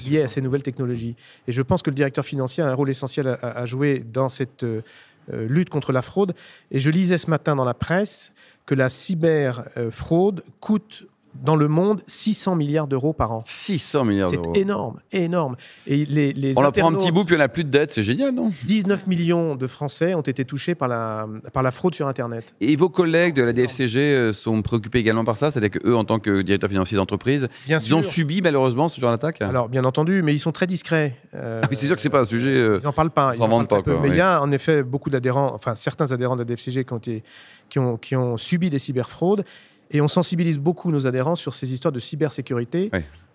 liée 0.09 0.21
à 0.23 0.27
ces 0.27 0.41
nouvelles 0.41 0.63
technologies. 0.63 1.15
Et 1.47 1.51
je 1.51 1.61
pense 1.61 1.81
que 1.81 1.89
le 1.89 1.95
directeur 1.95 2.25
financier 2.25 2.63
a 2.63 2.67
un 2.67 2.73
rôle 2.73 2.89
essentiel 2.89 3.27
à, 3.41 3.65
jouer 3.65 3.99
dans 3.99 4.29
cette 4.29 4.63
euh, 4.63 4.81
lutte 5.29 5.69
contre 5.69 5.91
la 5.91 6.01
fraude. 6.01 6.33
Et 6.71 6.79
je 6.79 6.89
lisais 6.89 7.17
ce 7.17 7.29
matin 7.29 7.55
dans 7.55 7.65
la 7.65 7.73
presse 7.73 8.33
que 8.65 8.73
la 8.73 8.89
cyberfraude 8.89 10.43
coûte 10.59 11.05
dans 11.35 11.55
le 11.55 11.67
monde 11.67 12.01
600 12.07 12.55
milliards 12.55 12.87
d'euros 12.87 13.13
par 13.13 13.31
an. 13.31 13.43
600 13.45 14.05
milliards 14.05 14.31
d'euros. 14.31 14.51
C'est 14.53 14.61
énorme, 14.61 14.99
énorme. 15.11 15.55
Et 15.87 16.05
les, 16.05 16.33
les 16.33 16.57
on 16.57 16.65
en 16.65 16.71
prend 16.71 16.91
un 16.91 16.97
petit 16.97 17.11
bout 17.11 17.23
puis 17.23 17.35
on 17.35 17.39
n'a 17.39 17.49
plus 17.49 17.63
de 17.63 17.69
dettes, 17.69 17.91
c'est 17.91 18.03
génial, 18.03 18.33
non? 18.33 18.51
19 18.65 19.07
millions 19.07 19.55
de 19.55 19.67
Français 19.67 20.13
ont 20.13 20.21
été 20.21 20.45
touchés 20.45 20.75
par 20.75 20.87
la, 20.87 21.27
par 21.53 21.63
la 21.63 21.71
fraude 21.71 21.95
sur 21.95 22.07
Internet. 22.07 22.53
Et 22.61 22.75
vos 22.75 22.89
collègues 22.89 23.35
de 23.35 23.43
la 23.43 23.53
DFCG 23.53 23.99
euh, 23.99 24.33
sont 24.33 24.61
préoccupés 24.61 24.99
également 24.99 25.23
par 25.23 25.37
ça? 25.37 25.51
C'est-à-dire 25.51 25.71
qu'eux, 25.81 25.95
en 25.95 26.03
tant 26.03 26.19
que 26.19 26.41
directeur 26.41 26.69
financier 26.69 26.97
d'entreprise, 26.97 27.47
ils 27.67 27.95
ont 27.95 28.03
subi 28.03 28.41
malheureusement 28.41 28.89
ce 28.89 28.99
genre 28.99 29.11
d'attaque? 29.11 29.41
Alors, 29.41 29.69
bien 29.69 29.85
entendu, 29.85 30.21
mais 30.23 30.33
ils 30.33 30.39
sont 30.39 30.51
très 30.51 30.67
discrets. 30.67 31.15
Euh, 31.33 31.59
ah, 31.63 31.67
c'est 31.71 31.87
sûr 31.87 31.95
que 31.95 32.01
c'est 32.01 32.09
pas 32.09 32.21
un 32.21 32.25
sujet. 32.25 32.51
Euh, 32.51 32.79
ils 32.81 32.85
n'en 32.85 32.93
parlent 32.93 33.11
pas. 33.11 33.33
Ils 33.35 33.41
en 33.41 33.65
parlent 33.65 33.83
pas. 33.83 33.99
mais 34.01 34.09
il 34.09 34.15
y 34.15 34.21
a 34.21 34.41
en 34.41 34.51
effet 34.51 34.83
beaucoup 34.83 35.09
d'adhérents, 35.09 35.51
enfin 35.53 35.75
certains 35.75 36.11
adhérents 36.11 36.35
de 36.35 36.41
la 36.41 36.45
DFCG 36.45 36.85
qui 36.85 36.93
ont, 36.93 36.99
qui 36.99 37.79
ont, 37.79 37.97
qui 37.97 38.15
ont 38.15 38.37
subi 38.37 38.69
des 38.69 38.79
cyberfraudes. 38.79 39.45
Et 39.91 40.01
on 40.01 40.07
sensibilise 40.07 40.57
beaucoup 40.57 40.91
nos 40.91 41.05
adhérents 41.05 41.35
sur 41.35 41.53
ces 41.53 41.73
histoires 41.73 41.91
de 41.91 41.99
cybersécurité. 41.99 42.89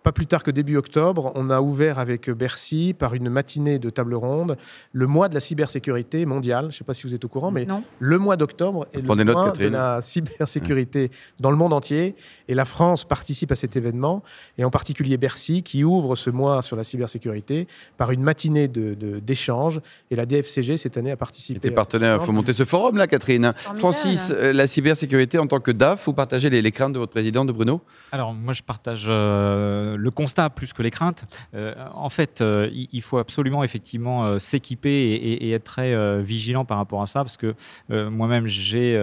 Pas 0.06 0.12
plus 0.12 0.26
tard 0.26 0.44
que 0.44 0.52
début 0.52 0.76
octobre, 0.76 1.32
on 1.34 1.50
a 1.50 1.60
ouvert 1.60 1.98
avec 1.98 2.30
Bercy, 2.30 2.94
par 2.96 3.14
une 3.14 3.28
matinée 3.28 3.80
de 3.80 3.90
table 3.90 4.14
ronde, 4.14 4.56
le 4.92 5.08
mois 5.08 5.28
de 5.28 5.34
la 5.34 5.40
cybersécurité 5.40 6.26
mondiale. 6.26 6.66
Je 6.66 6.68
ne 6.68 6.72
sais 6.74 6.84
pas 6.84 6.94
si 6.94 7.08
vous 7.08 7.14
êtes 7.16 7.24
au 7.24 7.28
courant, 7.28 7.50
mais 7.50 7.66
le 7.98 8.18
mois 8.20 8.36
d'octobre 8.36 8.86
est 8.92 8.98
le 8.98 9.24
mois 9.24 9.50
de 9.50 9.66
la 9.66 10.00
cybersécurité 10.02 11.10
dans 11.40 11.50
le 11.50 11.56
monde 11.56 11.72
entier. 11.72 12.14
Et 12.46 12.54
la 12.54 12.64
France 12.64 13.04
participe 13.04 13.50
à 13.50 13.56
cet 13.56 13.74
événement, 13.74 14.22
et 14.58 14.64
en 14.64 14.70
particulier 14.70 15.16
Bercy, 15.16 15.64
qui 15.64 15.82
ouvre 15.82 16.14
ce 16.14 16.30
mois 16.30 16.62
sur 16.62 16.76
la 16.76 16.84
cybersécurité 16.84 17.66
par 17.96 18.12
une 18.12 18.22
matinée 18.22 18.68
d'échange. 18.68 19.78
De, 19.78 19.82
et 20.12 20.14
la 20.14 20.24
DFCG, 20.24 20.76
cette 20.76 20.96
année, 20.98 21.10
a 21.10 21.16
participé. 21.16 21.66
Et 21.66 21.70
partenaire, 21.72 22.18
il 22.20 22.24
faut 22.24 22.30
monter 22.30 22.52
ce 22.52 22.64
forum 22.64 22.96
là, 22.96 23.08
Catherine. 23.08 23.54
Francis, 23.74 24.30
euh, 24.30 24.52
la 24.52 24.68
cybersécurité 24.68 25.40
en 25.40 25.48
tant 25.48 25.58
que 25.58 25.72
DAF, 25.72 26.06
vous 26.06 26.12
partagez 26.12 26.48
les, 26.48 26.70
craintes 26.70 26.92
de 26.92 27.00
votre 27.00 27.10
président, 27.10 27.44
de 27.44 27.50
Bruno? 27.50 27.80
Alors, 28.12 28.34
moi, 28.34 28.52
je 28.52 28.62
partage. 28.62 29.06
Euh, 29.08 29.95
le 29.96 30.10
constat 30.10 30.50
plus 30.50 30.72
que 30.72 30.82
les 30.82 30.90
craintes. 30.90 31.24
Euh, 31.54 31.74
en 31.92 32.10
fait, 32.10 32.40
euh, 32.40 32.68
il 32.72 33.02
faut 33.02 33.18
absolument 33.18 33.64
effectivement 33.64 34.24
euh, 34.24 34.38
s'équiper 34.38 34.90
et, 34.90 35.50
être 35.50 35.64
très 35.64 36.22
vigilant 36.22 36.64
par 36.64 36.78
rapport 36.78 37.02
à 37.02 37.06
ça, 37.06 37.22
parce 37.24 37.36
que 37.36 37.54
moi-même 37.88 38.46
j'ai 38.46 39.00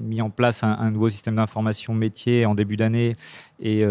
mis 0.00 0.22
en 0.22 0.30
place 0.30 0.62
un, 0.62 0.72
un 0.72 0.90
nouveau 0.90 1.08
système 1.08 1.36
d'information 1.36 1.92
métier 1.94 2.46
en 2.46 2.54
début 2.54 2.76
d'année 2.76 3.16
et 3.60 3.84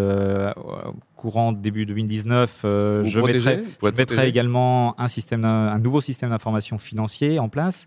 courant 1.22 1.52
début 1.52 1.86
2019, 1.86 2.62
euh, 2.66 3.04
je 3.04 3.20
mettrai, 3.20 4.28
également 4.28 5.00
un, 5.00 5.08
système, 5.08 5.46
un 5.46 5.78
nouveau 5.78 6.02
système 6.02 6.32
d'information 6.32 6.80
financier 6.80 7.38
en 7.38 7.48
place. 7.48 7.86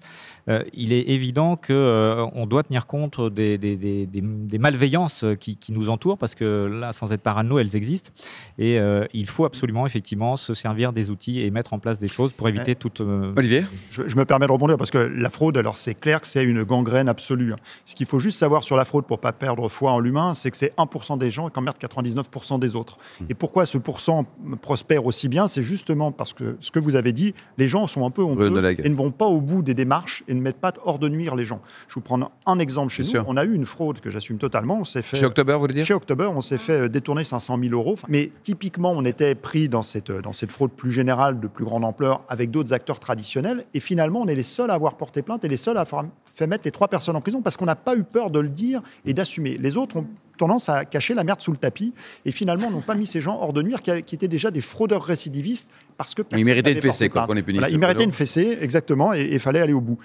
Euh, 0.48 0.62
il 0.72 0.92
est 0.92 1.08
évident 1.08 1.56
qu'on 1.56 1.72
euh, 1.72 2.26
on 2.34 2.46
doit 2.46 2.62
tenir 2.62 2.86
compte 2.86 3.20
des, 3.20 3.58
des, 3.58 3.76
des, 3.76 4.06
des 4.06 4.58
malveillances 4.58 5.24
qui, 5.40 5.56
qui, 5.56 5.72
nous 5.72 5.88
entourent, 5.88 6.16
parce 6.16 6.36
que 6.36 6.70
là, 6.72 6.92
sans 6.92 7.12
être 7.12 7.22
parano, 7.22 7.58
elles 7.58 7.74
existent. 7.74 8.12
Et 8.58 8.78
il 9.12 9.26
faut 9.26 9.44
absolument, 9.44 9.86
effectivement, 9.86 10.36
se 10.36 10.54
servir 10.54 10.92
des 10.92 11.10
outils 11.10 11.40
et 11.40 11.50
mettre 11.50 11.74
en 11.74 11.78
place 11.78 11.98
des 11.98 12.08
choses 12.08 12.32
pour 12.32 12.48
éviter 12.48 12.74
toute... 12.74 13.00
Olivier 13.00 13.64
je, 13.90 14.16
me 14.16 14.24
permets 14.24 14.46
de 14.46 14.52
rebondir, 14.52 14.76
parce 14.76 14.90
que 14.90 14.98
la 14.98 15.30
fraude, 15.30 15.56
alors 15.56 15.76
c'est 15.76 15.94
clair 15.94 16.20
que 16.20 16.26
c'est 16.26 16.44
une 16.44 16.64
gangrène 16.64 17.08
absolue. 17.08 17.52
Hein. 17.52 17.58
Ce 17.84 17.94
qu'il 17.94 18.06
faut 18.06 18.18
juste 18.18 18.38
savoir 18.38 18.62
sur 18.62 18.76
la 18.76 18.84
fraude 18.84 19.06
pour 19.06 19.18
ne 19.18 19.22
pas 19.22 19.32
perdre 19.32 19.68
foi 19.68 19.92
en 19.92 20.00
l'humain, 20.00 20.34
c'est 20.34 20.50
que 20.50 20.56
c'est 20.56 20.74
1% 20.76 21.18
des 21.18 21.30
gens 21.30 21.48
et 21.48 21.50
qu'emmerde 21.50 21.76
99% 21.78 22.58
des 22.58 22.76
autres. 22.76 22.98
Et 23.28 23.34
pourquoi 23.34 23.66
ce 23.66 23.78
pourcent 23.78 24.26
prospère 24.60 25.06
aussi 25.06 25.28
bien? 25.28 25.48
C'est 25.48 25.62
justement 25.62 26.12
parce 26.12 26.32
que 26.32 26.56
ce 26.60 26.70
que 26.70 26.78
vous 26.78 26.96
avez 26.96 27.12
dit, 27.12 27.34
les 27.58 27.68
gens 27.68 27.86
sont 27.86 28.06
un 28.06 28.10
peu 28.10 28.22
honteux 28.22 28.46
et 28.84 28.88
ne 28.88 28.94
vont 28.94 29.10
pas 29.10 29.26
au 29.26 29.40
bout 29.40 29.62
des 29.62 29.74
démarches 29.74 30.24
et 30.28 30.34
ne 30.34 30.40
mettent 30.40 30.60
pas 30.60 30.72
hors 30.84 30.98
de 30.98 31.08
nuire 31.08 31.36
les 31.36 31.44
gens. 31.44 31.60
Je 31.88 31.94
vous 31.94 32.00
prends 32.00 32.30
un 32.46 32.58
exemple 32.58 32.92
chez 32.92 33.02
nous. 33.02 33.24
On 33.26 33.36
a 33.36 33.44
eu 33.44 33.54
une 33.54 33.66
fraude 33.66 34.00
que 34.00 34.10
j'assume 34.10 34.38
totalement. 34.38 34.78
On 34.80 34.84
s'est 34.84 35.02
fait 35.02 35.16
chez 35.16 35.26
October, 35.26 35.54
vous 35.54 35.60
voulez 35.60 35.74
dire? 35.74 35.86
Chez 35.86 35.94
October, 35.94 36.30
on 36.34 36.40
s'est 36.40 36.58
fait 36.58 36.88
détourner 36.88 37.24
500 37.24 37.58
000 37.62 37.74
euros. 37.74 37.96
Mais 38.08 38.23
typiquement, 38.42 38.92
on 38.92 39.04
était 39.04 39.34
pris 39.34 39.68
dans 39.68 39.82
cette 39.82 40.10
dans 40.10 40.32
cette 40.32 40.50
fraude 40.50 40.72
plus 40.72 40.92
générale, 40.92 41.40
de 41.40 41.48
plus 41.48 41.64
grande 41.64 41.84
ampleur, 41.84 42.22
avec 42.28 42.50
d'autres 42.50 42.72
acteurs 42.72 43.00
traditionnels. 43.00 43.64
Et 43.74 43.80
finalement, 43.80 44.20
on 44.22 44.26
est 44.26 44.34
les 44.34 44.42
seuls 44.42 44.70
à 44.70 44.74
avoir 44.74 44.96
porté 44.96 45.22
plainte 45.22 45.44
et 45.44 45.48
les 45.48 45.56
seuls 45.56 45.76
à 45.76 45.82
avoir 45.82 46.04
fait 46.34 46.46
mettre 46.46 46.64
les 46.64 46.70
trois 46.70 46.88
personnes 46.88 47.16
en 47.16 47.20
prison 47.20 47.42
parce 47.42 47.56
qu'on 47.56 47.64
n'a 47.64 47.76
pas 47.76 47.96
eu 47.96 48.02
peur 48.02 48.30
de 48.30 48.40
le 48.40 48.48
dire 48.48 48.82
et 49.06 49.14
d'assumer. 49.14 49.56
Les 49.58 49.76
autres 49.76 49.96
ont 49.96 50.06
tendance 50.36 50.68
à 50.68 50.84
cacher 50.84 51.14
la 51.14 51.24
merde 51.24 51.40
sous 51.40 51.52
le 51.52 51.56
tapis 51.56 51.92
et 52.24 52.32
finalement 52.32 52.70
n'ont 52.70 52.80
pas 52.80 52.96
mis 52.96 53.06
ces 53.06 53.20
gens 53.20 53.38
hors 53.40 53.52
de 53.52 53.62
nuire 53.62 53.82
qui, 53.82 53.90
étaient 53.90 54.28
déjà 54.28 54.50
des 54.50 54.60
fraudeurs 54.60 55.04
récidivistes 55.04 55.70
parce 55.96 56.14
que 56.14 56.22
ils 56.32 56.44
méritaient 56.44 56.72
une 56.72 56.80
fessée 56.80 57.08
quoi 57.08 57.26
qu'on 57.26 57.36
est 57.36 57.42
puni. 57.42 57.60
ils 57.70 57.78
méritaient 57.78 58.04
une 58.04 58.12
fessée 58.12 58.58
exactement 58.60 59.14
et 59.14 59.28
il 59.32 59.38
fallait 59.38 59.60
aller 59.60 59.72
au 59.72 59.80
bout. 59.80 59.98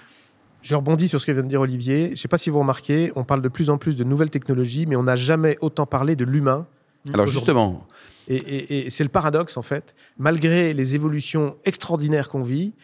Je 0.62 0.76
rebondis 0.76 1.08
sur 1.08 1.20
ce 1.20 1.26
que 1.26 1.32
vient 1.32 1.42
de 1.42 1.48
dire 1.48 1.60
Olivier. 1.60 2.06
Je 2.06 2.10
ne 2.10 2.16
sais 2.16 2.28
pas 2.28 2.38
si 2.38 2.50
vous 2.50 2.58
remarquez, 2.58 3.12
on 3.16 3.24
parle 3.24 3.40
de 3.40 3.48
plus 3.48 3.70
en 3.70 3.78
plus 3.78 3.96
de 3.96 4.04
nouvelles 4.04 4.30
technologies, 4.30 4.84
mais 4.86 4.94
on 4.94 5.04
n'a 5.04 5.16
jamais 5.16 5.56
autant 5.62 5.86
parlé 5.86 6.16
de 6.16 6.24
l'humain. 6.24 6.66
Alors 7.12 7.26
justement. 7.26 7.86
Et, 8.28 8.86
et 8.86 8.90
c'est 8.90 9.02
le 9.02 9.10
paradoxe 9.10 9.56
en 9.56 9.62
fait. 9.62 9.94
Malgré 10.18 10.72
les 10.72 10.94
évolutions 10.94 11.56
extraordinaires 11.64 12.28
qu'on 12.28 12.42
vit, 12.42 12.74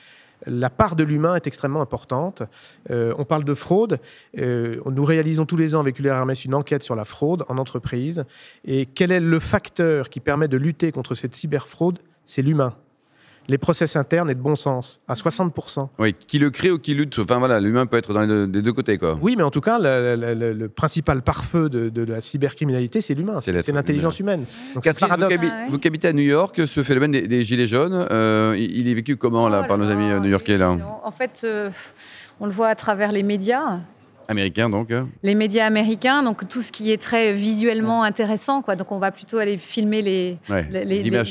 la 0.44 0.70
part 0.70 0.96
de 0.96 1.04
l'humain 1.04 1.34
est 1.34 1.46
extrêmement 1.46 1.80
importante. 1.80 2.42
Euh, 2.90 3.14
on 3.18 3.24
parle 3.24 3.44
de 3.44 3.54
fraude. 3.54 4.00
Euh, 4.38 4.80
nous 4.86 5.04
réalisons 5.04 5.46
tous 5.46 5.56
les 5.56 5.74
ans 5.74 5.80
avec 5.80 5.98
ULR 5.98 6.24
une 6.44 6.54
enquête 6.54 6.82
sur 6.82 6.94
la 6.94 7.04
fraude 7.04 7.44
en 7.48 7.58
entreprise. 7.58 8.24
Et 8.64 8.86
quel 8.86 9.12
est 9.12 9.20
le 9.20 9.38
facteur 9.38 10.08
qui 10.08 10.20
permet 10.20 10.48
de 10.48 10.56
lutter 10.56 10.92
contre 10.92 11.14
cette 11.14 11.34
cyberfraude? 11.34 11.98
C'est 12.26 12.42
l'humain 12.42 12.74
les 13.48 13.58
process 13.58 13.96
internes 13.96 14.30
et 14.30 14.34
de 14.34 14.40
bon 14.40 14.56
sens, 14.56 15.00
à 15.08 15.14
60%. 15.14 15.88
Oui, 15.98 16.14
qui 16.14 16.38
le 16.38 16.50
crée 16.50 16.70
ou 16.70 16.78
qui 16.78 16.94
lutte. 16.94 17.18
Enfin 17.18 17.38
voilà, 17.38 17.60
l'humain 17.60 17.86
peut 17.86 17.96
être 17.96 18.12
dans 18.12 18.22
les 18.22 18.46
deux, 18.46 18.72
côtés. 18.72 18.98
Quoi. 18.98 19.18
Oui, 19.22 19.34
mais 19.36 19.42
en 19.42 19.50
tout 19.50 19.60
cas, 19.60 19.78
le, 19.78 20.66
principal 20.68 21.22
pare-feu 21.22 21.68
de, 21.68 22.02
la 22.02 22.20
cybercriminalité, 22.20 23.00
c'est 23.00 23.14
l'humain, 23.14 23.40
c'est 23.40 23.72
l'intelligence 23.72 24.20
humaine. 24.20 24.44
Donc, 24.74 24.84
Catherine, 24.84 25.14
vous, 25.68 25.78
qui 25.78 25.88
habitez 25.88 26.08
à 26.08 26.12
New 26.12 26.22
York, 26.22 26.66
ce 26.66 26.82
phénomène 26.82 27.12
des, 27.12 27.42
gilets 27.42 27.66
jaunes, 27.66 28.06
euh, 28.10 28.56
il 28.58 28.88
est 28.88 28.94
vécu 28.94 29.16
comment 29.16 29.48
là, 29.48 29.62
oh 29.64 29.68
par 29.68 29.78
nos 29.78 29.90
amis 29.90 30.10
euh, 30.10 30.20
new-yorkais 30.20 30.56
là 30.56 30.76
En 31.04 31.10
fait, 31.10 31.42
euh, 31.44 31.70
on 32.40 32.46
le 32.46 32.52
voit 32.52 32.68
à 32.68 32.74
travers 32.74 33.12
les 33.12 33.22
médias. 33.22 33.80
Américains 34.28 34.68
donc 34.68 34.90
euh. 34.90 35.04
Les 35.22 35.34
médias 35.34 35.66
américains, 35.66 36.22
donc 36.22 36.48
tout 36.48 36.62
ce 36.62 36.72
qui 36.72 36.90
est 36.90 37.00
très 37.00 37.32
visuellement 37.32 38.02
intéressant. 38.02 38.62
Quoi. 38.62 38.76
Donc 38.76 38.92
on 38.92 38.98
va 38.98 39.10
plutôt 39.10 39.38
aller 39.38 39.56
filmer 39.56 40.02
les, 40.02 40.38
les, 40.70 41.06
images 41.06 41.28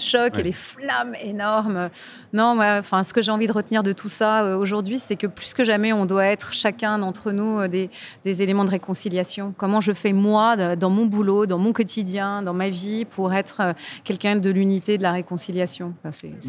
chocs, 0.00 0.38
et 0.38 0.42
les 0.42 0.52
flammes 0.52 1.14
énormes. 1.22 1.90
Non, 2.32 2.58
enfin, 2.60 3.02
ce 3.02 3.14
que 3.14 3.22
j'ai 3.22 3.30
envie 3.30 3.46
de 3.46 3.52
retenir 3.52 3.82
de 3.82 3.92
tout 3.92 4.08
ça 4.08 4.44
euh, 4.44 4.56
aujourd'hui, 4.56 4.98
c'est 4.98 5.16
que 5.16 5.26
plus 5.26 5.54
que 5.54 5.64
jamais, 5.64 5.92
on 5.92 6.04
doit 6.04 6.26
être 6.26 6.52
chacun 6.52 6.98
d'entre 6.98 7.32
nous 7.32 7.60
euh, 7.60 7.68
des, 7.68 7.88
des, 8.24 8.42
éléments 8.42 8.64
de 8.64 8.70
réconciliation. 8.70 9.54
Comment 9.56 9.80
je 9.80 9.92
fais 9.92 10.12
moi, 10.12 10.76
dans 10.76 10.90
mon 10.90 11.06
boulot, 11.06 11.46
dans 11.46 11.58
mon 11.58 11.72
quotidien, 11.72 12.42
dans 12.42 12.52
ma 12.52 12.68
vie, 12.68 13.04
pour 13.04 13.32
être 13.32 13.74
quelqu'un 14.04 14.36
de 14.36 14.50
l'unité, 14.50 14.98
de 14.98 15.02
la 15.02 15.12
réconciliation? 15.12 15.94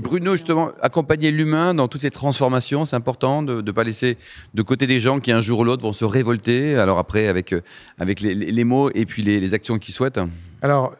Bruno, 0.02 0.34
justement, 0.34 0.72
accompagner 0.82 1.32
l'humain 1.32 1.74
dans 1.74 1.88
toutes 1.88 2.02
ces 2.02 2.12
transformations, 2.12 2.86
c'est 2.86 2.96
important 2.96 3.44
de 3.44 3.62
ne 3.62 3.72
pas 3.72 3.84
laisser 3.84 4.18
de 4.54 4.62
côté 4.62 4.88
des 4.88 5.00
gens 5.00 5.20
qui 5.20 5.32
un 5.32 5.42
jour 5.42 5.64
l'autre 5.68 5.84
vont 5.84 5.94
se 5.94 6.06
révolter. 6.06 6.76
Alors 6.76 6.98
après, 6.98 7.28
avec, 7.28 7.54
euh, 7.54 7.62
avec 8.00 8.22
les, 8.22 8.64
mots 8.64 8.90
et 8.96 9.06
puis 9.06 9.22
les, 9.22 9.54
actions 9.54 9.78
qu'ils 9.78 9.94
souhaitent. 9.94 10.20
Alors, 10.62 10.96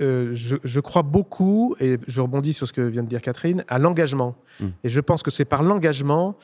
euh, 0.00 0.30
je, 0.32 0.80
crois 0.80 1.02
beaucoup, 1.02 1.76
et 1.78 1.98
je 2.08 2.20
rebondis 2.20 2.54
sur 2.54 2.66
ce 2.66 2.72
que 2.72 2.80
vient 2.80 3.02
de 3.02 3.08
dire 3.08 3.20
Catherine, 3.20 3.64
à 3.68 3.78
l'engagement. 3.78 4.36
Hmm. 4.60 4.68
Et 4.84 4.88
je 4.88 5.00
pense 5.00 5.22
que 5.22 5.30
c'est 5.30 5.44
par 5.44 5.62
l'engagement 5.62 6.36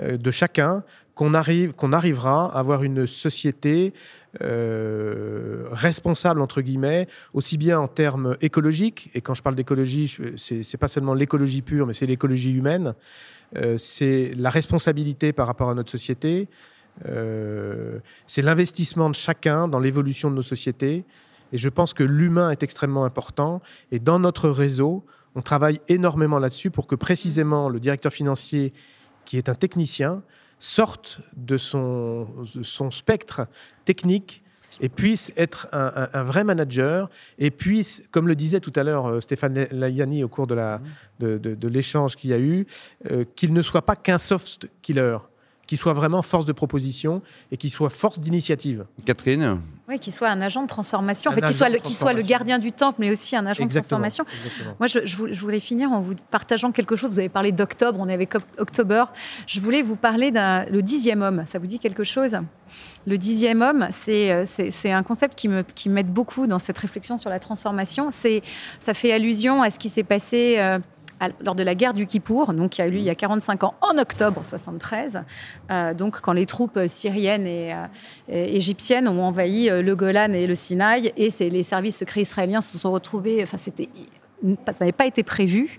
euh, 0.00 0.16
de 0.16 0.30
chacun 0.30 0.82
qu'on 1.14 1.34
arrive, 1.34 1.72
qu'on 1.74 1.92
arrivera 1.92 2.46
à 2.46 2.58
avoir 2.58 2.82
une 2.82 3.06
société 3.06 3.92
responsable 5.70 6.42
entre 6.42 6.60
guillemets, 6.60 7.06
aussi 7.34 7.56
bien 7.56 7.78
en 7.78 7.86
termes 7.86 8.36
écologiques. 8.40 9.08
Et 9.14 9.20
quand 9.20 9.34
je 9.34 9.42
parle 9.44 9.54
d'écologie, 9.54 10.12
c'est 10.36 10.76
pas 10.76 10.88
seulement 10.88 11.14
l'écologie 11.14 11.62
pure, 11.62 11.86
mais 11.86 11.92
c'est 11.92 12.06
l'écologie 12.06 12.52
humaine. 12.52 12.94
c'est 13.76 14.32
la 14.36 14.50
responsabilité 14.50 15.32
par 15.32 15.46
rapport 15.46 15.70
à 15.70 15.74
notre 15.74 15.92
société. 15.92 16.48
Euh, 17.06 17.98
c'est 18.26 18.42
l'investissement 18.42 19.10
de 19.10 19.14
chacun 19.14 19.68
dans 19.68 19.80
l'évolution 19.80 20.30
de 20.30 20.36
nos 20.36 20.42
sociétés. 20.42 21.04
Et 21.52 21.58
je 21.58 21.68
pense 21.68 21.92
que 21.94 22.02
l'humain 22.02 22.50
est 22.50 22.62
extrêmement 22.62 23.04
important. 23.04 23.60
Et 23.92 23.98
dans 23.98 24.18
notre 24.18 24.48
réseau, 24.48 25.04
on 25.34 25.42
travaille 25.42 25.80
énormément 25.88 26.38
là-dessus 26.38 26.70
pour 26.70 26.86
que 26.86 26.94
précisément 26.94 27.68
le 27.68 27.80
directeur 27.80 28.12
financier, 28.12 28.72
qui 29.24 29.38
est 29.38 29.48
un 29.48 29.54
technicien, 29.54 30.22
sorte 30.58 31.20
de 31.36 31.58
son, 31.58 32.26
son 32.62 32.90
spectre 32.90 33.46
technique 33.84 34.44
et 34.80 34.88
puisse 34.88 35.32
être 35.36 35.68
un, 35.72 36.22
vrai 36.22 36.44
manager 36.44 37.10
et 37.38 37.50
puisse, 37.50 38.02
comme 38.10 38.28
le 38.28 38.34
disait 38.34 38.60
tout 38.60 38.72
à 38.74 38.82
l'heure 38.82 39.06
euh, 39.06 39.20
Stéphane 39.20 39.66
Layani 39.70 40.24
au 40.24 40.28
cours 40.28 40.46
de 40.46 41.68
l'échange 41.68 42.16
qu'il 42.16 42.30
y 42.30 42.32
a 42.32 42.38
eu, 42.38 42.66
euh, 43.10 43.24
qu'il 43.36 43.52
ne 43.52 43.62
soit 43.62 43.82
pas 43.82 43.96
qu'un 43.96 44.18
soft 44.18 44.68
killer 44.82 45.18
qui 45.66 45.76
soit 45.76 45.92
vraiment 45.92 46.22
force 46.22 46.44
de 46.44 46.52
proposition 46.52 47.22
et 47.50 47.56
qui 47.56 47.70
soit 47.70 47.90
force 47.90 48.18
d'initiative. 48.18 48.84
Catherine 49.04 49.60
Oui, 49.88 49.98
qui 49.98 50.10
soit 50.10 50.28
un 50.28 50.40
agent 50.40 50.62
de 50.62 50.66
transformation, 50.68 51.30
en 51.30 51.34
fait, 51.34 51.44
qui 51.46 51.54
soit, 51.54 51.68
le, 51.68 51.78
soit 51.82 52.12
le 52.12 52.22
gardien 52.22 52.58
du 52.58 52.72
temple, 52.72 52.96
mais 53.00 53.10
aussi 53.10 53.36
un 53.36 53.46
agent 53.46 53.64
de 53.64 53.70
transformation. 53.70 54.24
Moi, 54.78 54.86
je, 54.86 55.00
je, 55.04 55.40
voulais 55.40 55.60
finir 55.60 55.90
en 55.92 56.00
vous 56.00 56.14
partageant 56.30 56.72
quelque 56.72 56.96
chose. 56.96 57.10
Vous 57.10 57.18
avez 57.18 57.28
parlé 57.28 57.52
d'octobre, 57.52 57.98
on 58.00 58.08
est 58.08 58.14
avec 58.14 58.34
October. 58.58 59.04
Je 59.46 59.60
voulais 59.60 59.82
vous 59.82 59.96
parler 59.96 60.30
d'un 60.30 60.64
le 60.66 60.82
dixième 60.82 61.22
homme. 61.22 61.44
Ça 61.46 61.58
vous 61.58 61.66
dit 61.66 61.78
quelque 61.78 62.04
chose? 62.04 62.36
Le 63.06 63.18
dixième 63.18 63.62
homme, 63.62 63.88
c'est 63.90 64.90
un 64.90 65.02
concept 65.02 65.38
qui 65.38 65.48
m'aide 65.48 65.66
qui 65.74 65.88
beaucoup 66.04 66.46
dans 66.46 66.58
cette 66.58 66.78
réflexion 66.78 67.16
sur 67.16 67.30
la 67.30 67.40
transformation. 67.40 68.10
Ça 68.10 68.94
fait 68.94 69.12
allusion 69.12 69.62
à 69.62 69.70
ce 69.70 69.78
qui 69.78 69.88
s'est 69.88 70.04
passé... 70.04 70.56
Euh, 70.58 70.78
lors 71.40 71.54
de 71.54 71.62
la 71.62 71.74
guerre 71.74 71.94
du 71.94 72.06
Kippour, 72.06 72.52
donc 72.52 72.70
qui 72.70 72.82
a 72.82 72.86
eu 72.86 72.90
lieu 72.90 72.98
il 72.98 73.04
y 73.04 73.10
a 73.10 73.14
45 73.14 73.64
ans, 73.64 73.74
en 73.80 73.98
octobre 73.98 74.44
73, 74.44 75.22
euh, 75.70 75.94
donc 75.94 76.20
quand 76.20 76.32
les 76.32 76.46
troupes 76.46 76.78
syriennes 76.86 77.46
et, 77.46 77.72
euh, 77.72 77.86
égyptiennes 78.28 79.08
ont 79.08 79.22
envahi 79.22 79.70
euh, 79.70 79.82
le 79.82 79.96
Golan 79.96 80.32
et 80.32 80.46
le 80.46 80.54
Sinaï, 80.54 81.12
et 81.16 81.30
les 81.50 81.62
services 81.62 81.98
secrets 81.98 82.22
israéliens 82.22 82.60
se 82.60 82.78
sont 82.78 82.92
retrouvés, 82.92 83.42
enfin 83.42 83.58
c'était 83.58 83.88
ça 84.66 84.72
n'avait 84.80 84.92
pas 84.92 85.06
été 85.06 85.22
prévu. 85.22 85.78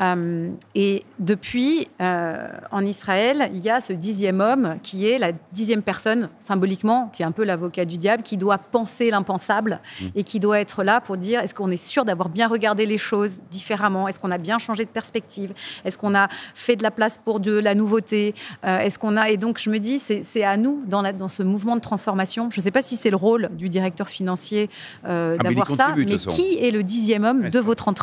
Euh, 0.00 0.50
et 0.74 1.04
depuis, 1.18 1.88
euh, 2.00 2.48
en 2.70 2.84
Israël, 2.84 3.50
il 3.52 3.60
y 3.60 3.70
a 3.70 3.80
ce 3.80 3.92
dixième 3.92 4.40
homme 4.40 4.76
qui 4.82 5.06
est 5.08 5.18
la 5.18 5.32
dixième 5.52 5.82
personne, 5.82 6.28
symboliquement, 6.40 7.10
qui 7.12 7.22
est 7.22 7.26
un 7.26 7.32
peu 7.32 7.44
l'avocat 7.44 7.84
du 7.84 7.98
diable, 7.98 8.22
qui 8.22 8.36
doit 8.36 8.58
penser 8.58 9.10
l'impensable 9.10 9.80
mmh. 10.00 10.06
et 10.16 10.24
qui 10.24 10.40
doit 10.40 10.58
être 10.60 10.82
là 10.82 11.00
pour 11.00 11.16
dire 11.16 11.40
est-ce 11.40 11.54
qu'on 11.54 11.70
est 11.70 11.76
sûr 11.76 12.04
d'avoir 12.04 12.28
bien 12.28 12.48
regardé 12.48 12.86
les 12.86 12.98
choses 12.98 13.40
différemment? 13.50 14.08
Est-ce 14.08 14.18
qu'on 14.18 14.30
a 14.30 14.38
bien 14.38 14.58
changé 14.58 14.84
de 14.84 14.90
perspective? 14.90 15.52
Est-ce 15.84 15.98
qu'on 15.98 16.14
a 16.14 16.28
fait 16.54 16.76
de 16.76 16.82
la 16.82 16.90
place 16.90 17.18
pour 17.22 17.40
de 17.40 17.58
la 17.58 17.74
nouveauté? 17.74 18.34
Euh, 18.64 18.78
Est-ce 18.78 18.98
qu'on 18.98 19.16
a 19.16 19.30
Et 19.30 19.36
donc, 19.36 19.58
je 19.58 19.70
me 19.70 19.78
dis, 19.78 19.98
c'est 19.98 20.44
à 20.44 20.56
nous, 20.56 20.82
dans, 20.86 21.02
la, 21.02 21.12
dans 21.12 21.28
ce 21.28 21.42
mouvement 21.42 21.76
de 21.76 21.80
transformation, 21.80 22.50
je 22.50 22.58
ne 22.58 22.62
sais 22.62 22.70
pas 22.70 22.82
si 22.82 22.96
c'est 22.96 23.10
le 23.10 23.16
rôle 23.16 23.50
du 23.52 23.68
directeur 23.68 24.08
financier 24.08 24.70
ah, 25.04 25.36
d'avoir 25.36 25.70
ça, 25.70 25.94
mais 25.96 26.16
qui 26.16 26.58
est 26.58 26.70
le 26.70 26.82
dixième 26.82 27.24
homme 27.24 27.50
de 27.50 27.58
votre 27.58 27.88
entreprise, 27.88 27.99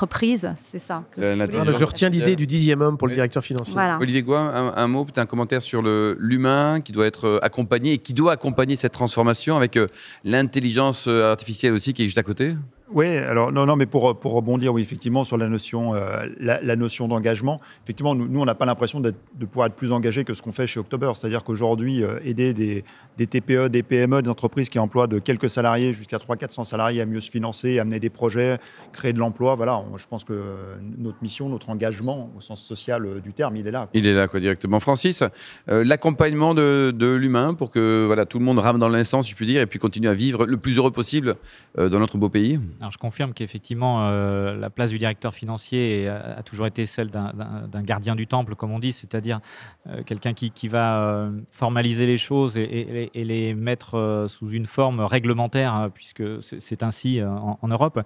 c'est 0.56 0.80
ça. 0.80 1.04
je 1.18 1.84
retiens 1.84 2.10
l'idée 2.10 2.36
du 2.36 2.48
dixième 2.48 2.82
homme 2.82 2.98
pour 2.98 3.08
le 3.08 3.14
directeur 3.14 3.44
financier. 3.44 3.76
Olivier 4.00 4.22
Goua, 4.22 4.40
un, 4.76 4.88
mot, 4.88 5.06
peut-être 5.06 5.18
un 5.20 5.26
commentaire 5.26 5.62
sur 5.62 5.82
l'humain 5.82 6.82
qui 6.82 6.92
doit 6.92 7.08
être 7.08 7.26
euh, 7.26 7.40
accompagné 7.42 7.94
et 7.94 7.98
qui 7.98 8.14
doit 8.14 8.34
accompagner 8.34 8.76
cette 8.76 8.94
transformation 8.94 9.58
avec 9.58 9.78
euh, 9.78 9.88
l'intelligence 10.24 11.08
euh, 11.08 11.32
artificielle 11.32 11.74
aussi 11.74 11.94
qui 11.94 12.04
est 12.04 12.06
juste 12.06 12.18
à 12.18 12.24
côté? 12.24 12.56
Oui, 12.90 13.18
alors 13.18 13.52
non, 13.52 13.66
non, 13.66 13.76
mais 13.76 13.86
pour, 13.86 14.18
pour 14.18 14.32
rebondir, 14.32 14.74
oui, 14.74 14.82
effectivement, 14.82 15.26
sur 15.26 15.38
la 15.38 15.50
notion, 15.50 15.94
euh, 15.94 16.26
la, 16.40 16.76
notion 16.78 17.10
d'engagement, 17.10 17.60
effectivement, 17.84 18.16
nous, 18.16 18.40
on 18.40 18.46
n'a 18.46 18.56
pas 18.56 18.66
l'impression 18.66 19.02
de 19.02 19.14
pouvoir 19.46 19.68
être 19.68 19.76
plus 19.76 19.92
engagé 19.92 20.24
que 20.24 20.34
ce 20.34 20.42
qu'on 20.42 20.54
fait 20.54 20.68
chez 20.68 20.80
October. 20.80 21.12
C'est-à-dire 21.14 21.44
qu'aujourd'hui, 21.44 22.02
euh, 22.02 22.20
aider 22.24 22.54
des, 22.54 22.86
des, 23.18 23.28
TPE, 23.28 23.68
des 23.68 23.84
PME, 23.84 24.22
des 24.22 24.30
entreprises 24.30 24.70
qui 24.70 24.80
emploient 24.80 25.08
de 25.08 25.20
quelques 25.20 25.50
salariés 25.50 25.92
jusqu'à 25.92 26.18
300-400 26.18 26.64
salariés 26.64 27.02
à 27.02 27.06
mieux 27.06 27.20
se 27.20 27.30
financer, 27.30 27.78
amener 27.78 28.00
des 28.00 28.10
projets, 28.10 28.58
créer 28.94 29.12
de 29.12 29.20
l'emploi, 29.20 29.56
voilà, 29.56 29.84
je 29.98 30.06
pense 30.08 30.24
que 30.24 30.56
notre 30.98 31.18
mission, 31.22 31.50
notre 31.50 31.70
engagement, 31.70 32.32
au 32.38 32.42
sens 32.42 32.64
social 32.64 33.06
euh, 33.06 33.20
du 33.20 33.34
terme, 33.34 33.58
il 33.58 33.68
est 33.68 33.72
là. 33.72 33.90
Il 33.94 34.08
est 34.08 34.14
là, 34.14 34.30
quoi, 34.30 34.40
directement. 34.40 34.80
Francis, 34.80 35.24
l'accompagnement 35.68 36.54
de, 36.54 36.94
de 36.96 37.08
l'humain 37.08 37.54
pour 37.54 37.70
que 37.70 38.06
voilà, 38.06 38.26
tout 38.26 38.40
le 38.40 38.46
monde 38.46 38.60
rame 38.60 38.80
dans 38.80 38.90
l'instant, 38.90 39.24
si 39.24 39.32
je 39.32 39.36
puis 39.36 39.46
dire, 39.46 39.62
et 39.62 39.66
puis 39.66 39.80
continue 39.80 40.08
à 40.08 40.14
vivre 40.14 40.46
le 40.46 40.58
plus 40.58 40.78
heureux 40.78 40.92
possible 40.92 41.36
dans 41.78 42.00
notre 42.00 42.18
beau 42.18 42.30
pays? 42.30 42.60
Alors, 42.80 42.92
je 42.92 42.98
confirme 42.98 43.34
qu'effectivement, 43.34 44.02
euh, 44.02 44.56
la 44.56 44.70
place 44.70 44.92
du 44.92 45.00
directeur 45.00 45.34
financier 45.34 46.08
a, 46.08 46.44
toujours 46.44 46.68
été 46.68 46.86
celle 46.86 47.10
d'un 47.10 47.82
gardien 47.82 48.16
du 48.16 48.28
temple, 48.28 48.56
comme 48.56 48.72
on 48.72 48.80
dit, 48.80 48.92
c'est-à-dire 48.92 49.40
euh, 49.88 50.04
quelqu'un 50.04 50.34
qui, 50.34 50.68
va 50.68 51.02
euh, 51.02 51.32
formaliser 51.50 52.06
les 52.06 52.18
choses 52.18 52.58
et, 52.58 53.10
les 53.14 53.54
mettre 53.54 54.26
sous 54.28 54.52
une 54.52 54.66
forme 54.66 55.00
réglementaire, 55.00 55.74
hein, 55.74 55.90
puisque 55.90 56.24
c'est 56.42 56.84
ainsi 56.84 57.24
en, 57.24 57.58
en, 57.62 57.68
Europe. 57.68 58.00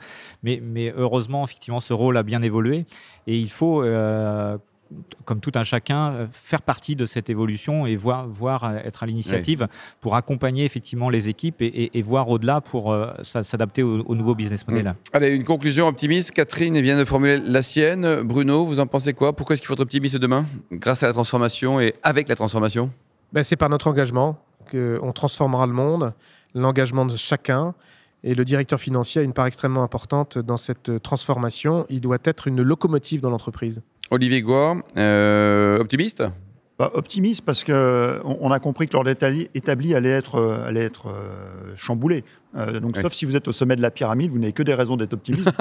Mais, 0.43 0.61
mais, 0.63 0.93
heureusement, 0.95 1.43
effectivement, 1.43 1.79
ce 1.79 1.93
rôle 1.93 2.17
a 2.17 2.23
bien 2.23 2.41
évolué 2.41 2.85
et 3.27 3.37
il 3.37 3.49
faut 3.49 3.83
comme 5.25 5.39
tout 5.39 5.51
un 5.55 5.63
chacun, 5.63 6.13
euh, 6.13 6.27
faire 6.31 6.61
partie 6.61 6.95
de 6.95 7.05
cette 7.05 7.29
évolution 7.29 7.85
et 7.85 7.95
voir, 7.95 8.27
voir 8.27 8.63
euh, 8.63 8.77
être 8.83 9.03
à 9.03 9.05
l'initiative 9.05 9.67
pour 9.99 10.15
accompagner 10.15 10.65
effectivement 10.65 11.09
les 11.09 11.29
équipes 11.29 11.61
et, 11.61 12.01
voir 12.01 12.29
au-delà 12.29 12.61
pour 12.61 12.91
euh, 12.91 13.11
s'adapter 13.23 13.83
au, 13.83 14.15
nouveau 14.15 14.35
business 14.35 14.67
model. 14.67 14.85
Mmh. 14.85 14.95
Allez, 15.13 15.29
une 15.29 15.43
conclusion 15.43 15.87
optimiste. 15.87 16.31
Catherine 16.31 16.79
vient 16.81 16.97
de 16.97 17.05
formuler 17.05 17.39
la 17.39 17.63
sienne. 17.63 18.21
Bruno, 18.23 18.65
vous 18.65 18.79
en 18.79 18.87
pensez 18.87 19.13
quoi? 19.13 19.33
Pourquoi 19.33 19.53
est-ce 19.53 19.61
qu'il 19.61 19.67
faut 19.67 19.73
être 19.73 19.81
optimiste 19.81 20.17
demain 20.17 20.45
grâce 20.71 21.03
à 21.03 21.07
la 21.07 21.13
transformation 21.13 21.79
et 21.79 21.93
avec 22.03 22.27
la 22.27 22.35
transformation? 22.35 22.91
Ben, 23.31 23.43
C'est 23.43 23.55
par 23.55 23.69
notre 23.69 23.87
engagement 23.87 24.39
qu'on 24.69 25.11
transformera 25.13 25.67
le 25.67 25.73
monde, 25.73 26.13
l'engagement 26.55 27.05
de 27.05 27.15
chacun. 27.15 27.73
Et 28.23 28.35
le 28.35 28.45
directeur 28.45 28.79
financier 28.79 29.21
a 29.21 29.23
une 29.23 29.33
part 29.33 29.47
extrêmement 29.47 29.83
importante 29.83 30.37
dans 30.37 30.57
cette 30.57 31.01
transformation. 31.01 31.85
Il 31.89 32.01
doit 32.01 32.19
être 32.23 32.47
une 32.47 32.61
locomotive 32.61 33.21
dans 33.21 33.31
l'entreprise. 33.31 33.81
Olivier 34.11 34.41
Goua, 34.41 34.75
euh, 34.97 35.79
optimiste? 35.79 36.21
Bah, 36.77 36.91
Optimiste 36.93 37.45
parce 37.45 37.63
qu'on 37.63 38.21
on 38.23 38.51
a 38.51 38.59
compris 38.59 38.87
que 38.87 38.93
l'ordre 38.93 39.09
établi 39.09 39.95
allait 39.95 40.09
être, 40.09 40.35
euh, 40.35 40.67
allait 40.67 40.83
être 40.83 41.07
euh, 41.07 41.75
chamboulé. 41.75 42.25
Euh, 42.55 42.79
donc, 42.79 42.97
sauf 42.97 43.13
si 43.13 43.25
vous 43.25 43.35
êtes 43.35 43.47
au 43.47 43.51
sommet 43.51 43.75
de 43.75 43.81
la 43.81 43.91
pyramide, 43.91 44.31
vous 44.31 44.39
n'avez 44.39 44.53
que 44.53 44.63
des 44.63 44.73
raisons 44.73 44.97
d'être 44.97 45.13
optimiste. 45.13 45.49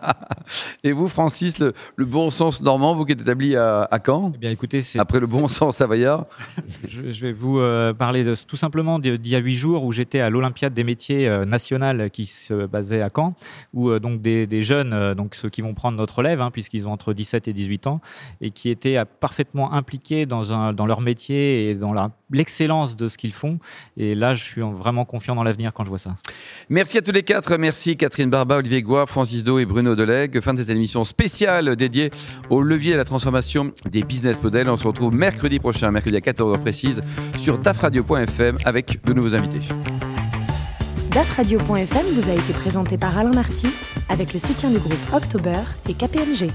Et 0.84 0.92
vous, 0.92 1.08
Francis, 1.08 1.58
le, 1.58 2.04
bon 2.04 2.30
sens 2.30 2.62
normand, 2.62 2.94
vous 2.94 3.04
qui 3.04 3.12
êtes 3.12 3.20
établi 3.20 3.56
à, 3.56 3.88
Caen 4.04 4.32
eh 4.34 4.38
bien, 4.38 4.50
écoutez, 4.50 4.82
Après 4.98 5.20
le 5.20 5.26
bon 5.26 5.48
sens 5.48 5.76
savoyard 5.76 6.26
je, 6.88 7.20
vais 7.20 7.32
vous 7.32 7.60
parler 7.98 8.24
de, 8.24 8.34
tout 8.46 8.56
simplement 8.56 8.98
d'il 8.98 9.26
y 9.26 9.34
a 9.34 9.38
huit 9.38 9.54
jours 9.54 9.84
où 9.84 9.92
j'étais 9.92 10.20
à 10.20 10.30
l'Olympiade 10.30 10.74
des 10.74 10.84
métiers 10.84 11.28
nationales 11.46 12.10
qui 12.10 12.26
se 12.26 12.66
basait 12.66 13.02
à 13.02 13.10
Caen, 13.14 13.34
où 13.74 13.98
donc 13.98 14.22
des, 14.22 14.62
jeunes, 14.62 15.14
donc 15.14 15.34
ceux 15.34 15.50
qui 15.50 15.62
vont 15.62 15.74
prendre 15.74 15.98
notre 15.98 16.18
relève, 16.18 16.40
hein, 16.40 16.50
puisqu'ils 16.50 16.86
ont 16.88 16.92
entre 16.92 17.12
17 17.12 17.48
et 17.48 17.52
18 17.52 17.86
ans, 17.86 18.00
et 18.40 18.50
qui 18.50 18.70
étaient 18.70 18.98
parfaitement 19.20 19.72
impliqués 19.72 20.26
dans, 20.26 20.52
un, 20.52 20.72
dans 20.72 20.86
leur 20.86 21.00
métier 21.00 21.70
et 21.70 21.74
dans 21.74 21.94
l'excellence 22.30 22.96
de 22.96 23.08
ce 23.08 23.18
qu'ils 23.18 23.32
font. 23.32 23.58
Et 23.96 24.14
là, 24.14 24.34
je 24.34 24.42
suis 24.42 24.62
vraiment 24.62 25.04
confiant 25.04 25.34
dans 25.34 25.44
l'avenir 25.44 25.72
quand 25.80 25.84
je 25.84 25.88
vois 25.88 25.98
ça. 25.98 26.10
Merci 26.68 26.98
à 26.98 27.02
tous 27.02 27.10
les 27.10 27.22
quatre. 27.22 27.56
Merci 27.56 27.96
Catherine 27.96 28.28
Barba, 28.28 28.58
Olivier 28.58 28.82
Goua, 28.82 29.06
Francis 29.06 29.44
Do 29.44 29.58
et 29.58 29.64
Bruno 29.64 29.94
Delegue. 29.94 30.38
Fin 30.40 30.52
de 30.52 30.58
cette 30.58 30.68
émission 30.68 31.04
spéciale 31.04 31.74
dédiée 31.74 32.10
au 32.50 32.60
levier 32.60 32.92
à 32.92 32.96
la 32.98 33.06
transformation 33.06 33.72
des 33.90 34.02
business 34.02 34.42
models. 34.42 34.68
On 34.68 34.76
se 34.76 34.86
retrouve 34.86 35.14
mercredi 35.14 35.58
prochain, 35.58 35.90
mercredi 35.90 36.16
à 36.16 36.20
14h 36.20 36.58
précise, 36.58 37.02
sur 37.38 37.56
dafradio.fm 37.56 38.58
avec 38.66 39.02
de 39.04 39.12
nouveaux 39.14 39.34
invités. 39.34 39.60
DAFradio.fm 41.12 42.06
vous 42.06 42.30
a 42.30 42.34
été 42.34 42.52
présenté 42.52 42.98
par 42.98 43.16
Alain 43.16 43.32
Marty 43.32 43.68
avec 44.10 44.34
le 44.34 44.38
soutien 44.38 44.68
du 44.68 44.78
groupe 44.78 45.14
October 45.14 45.60
et 45.88 45.94
KPMG. 45.94 46.50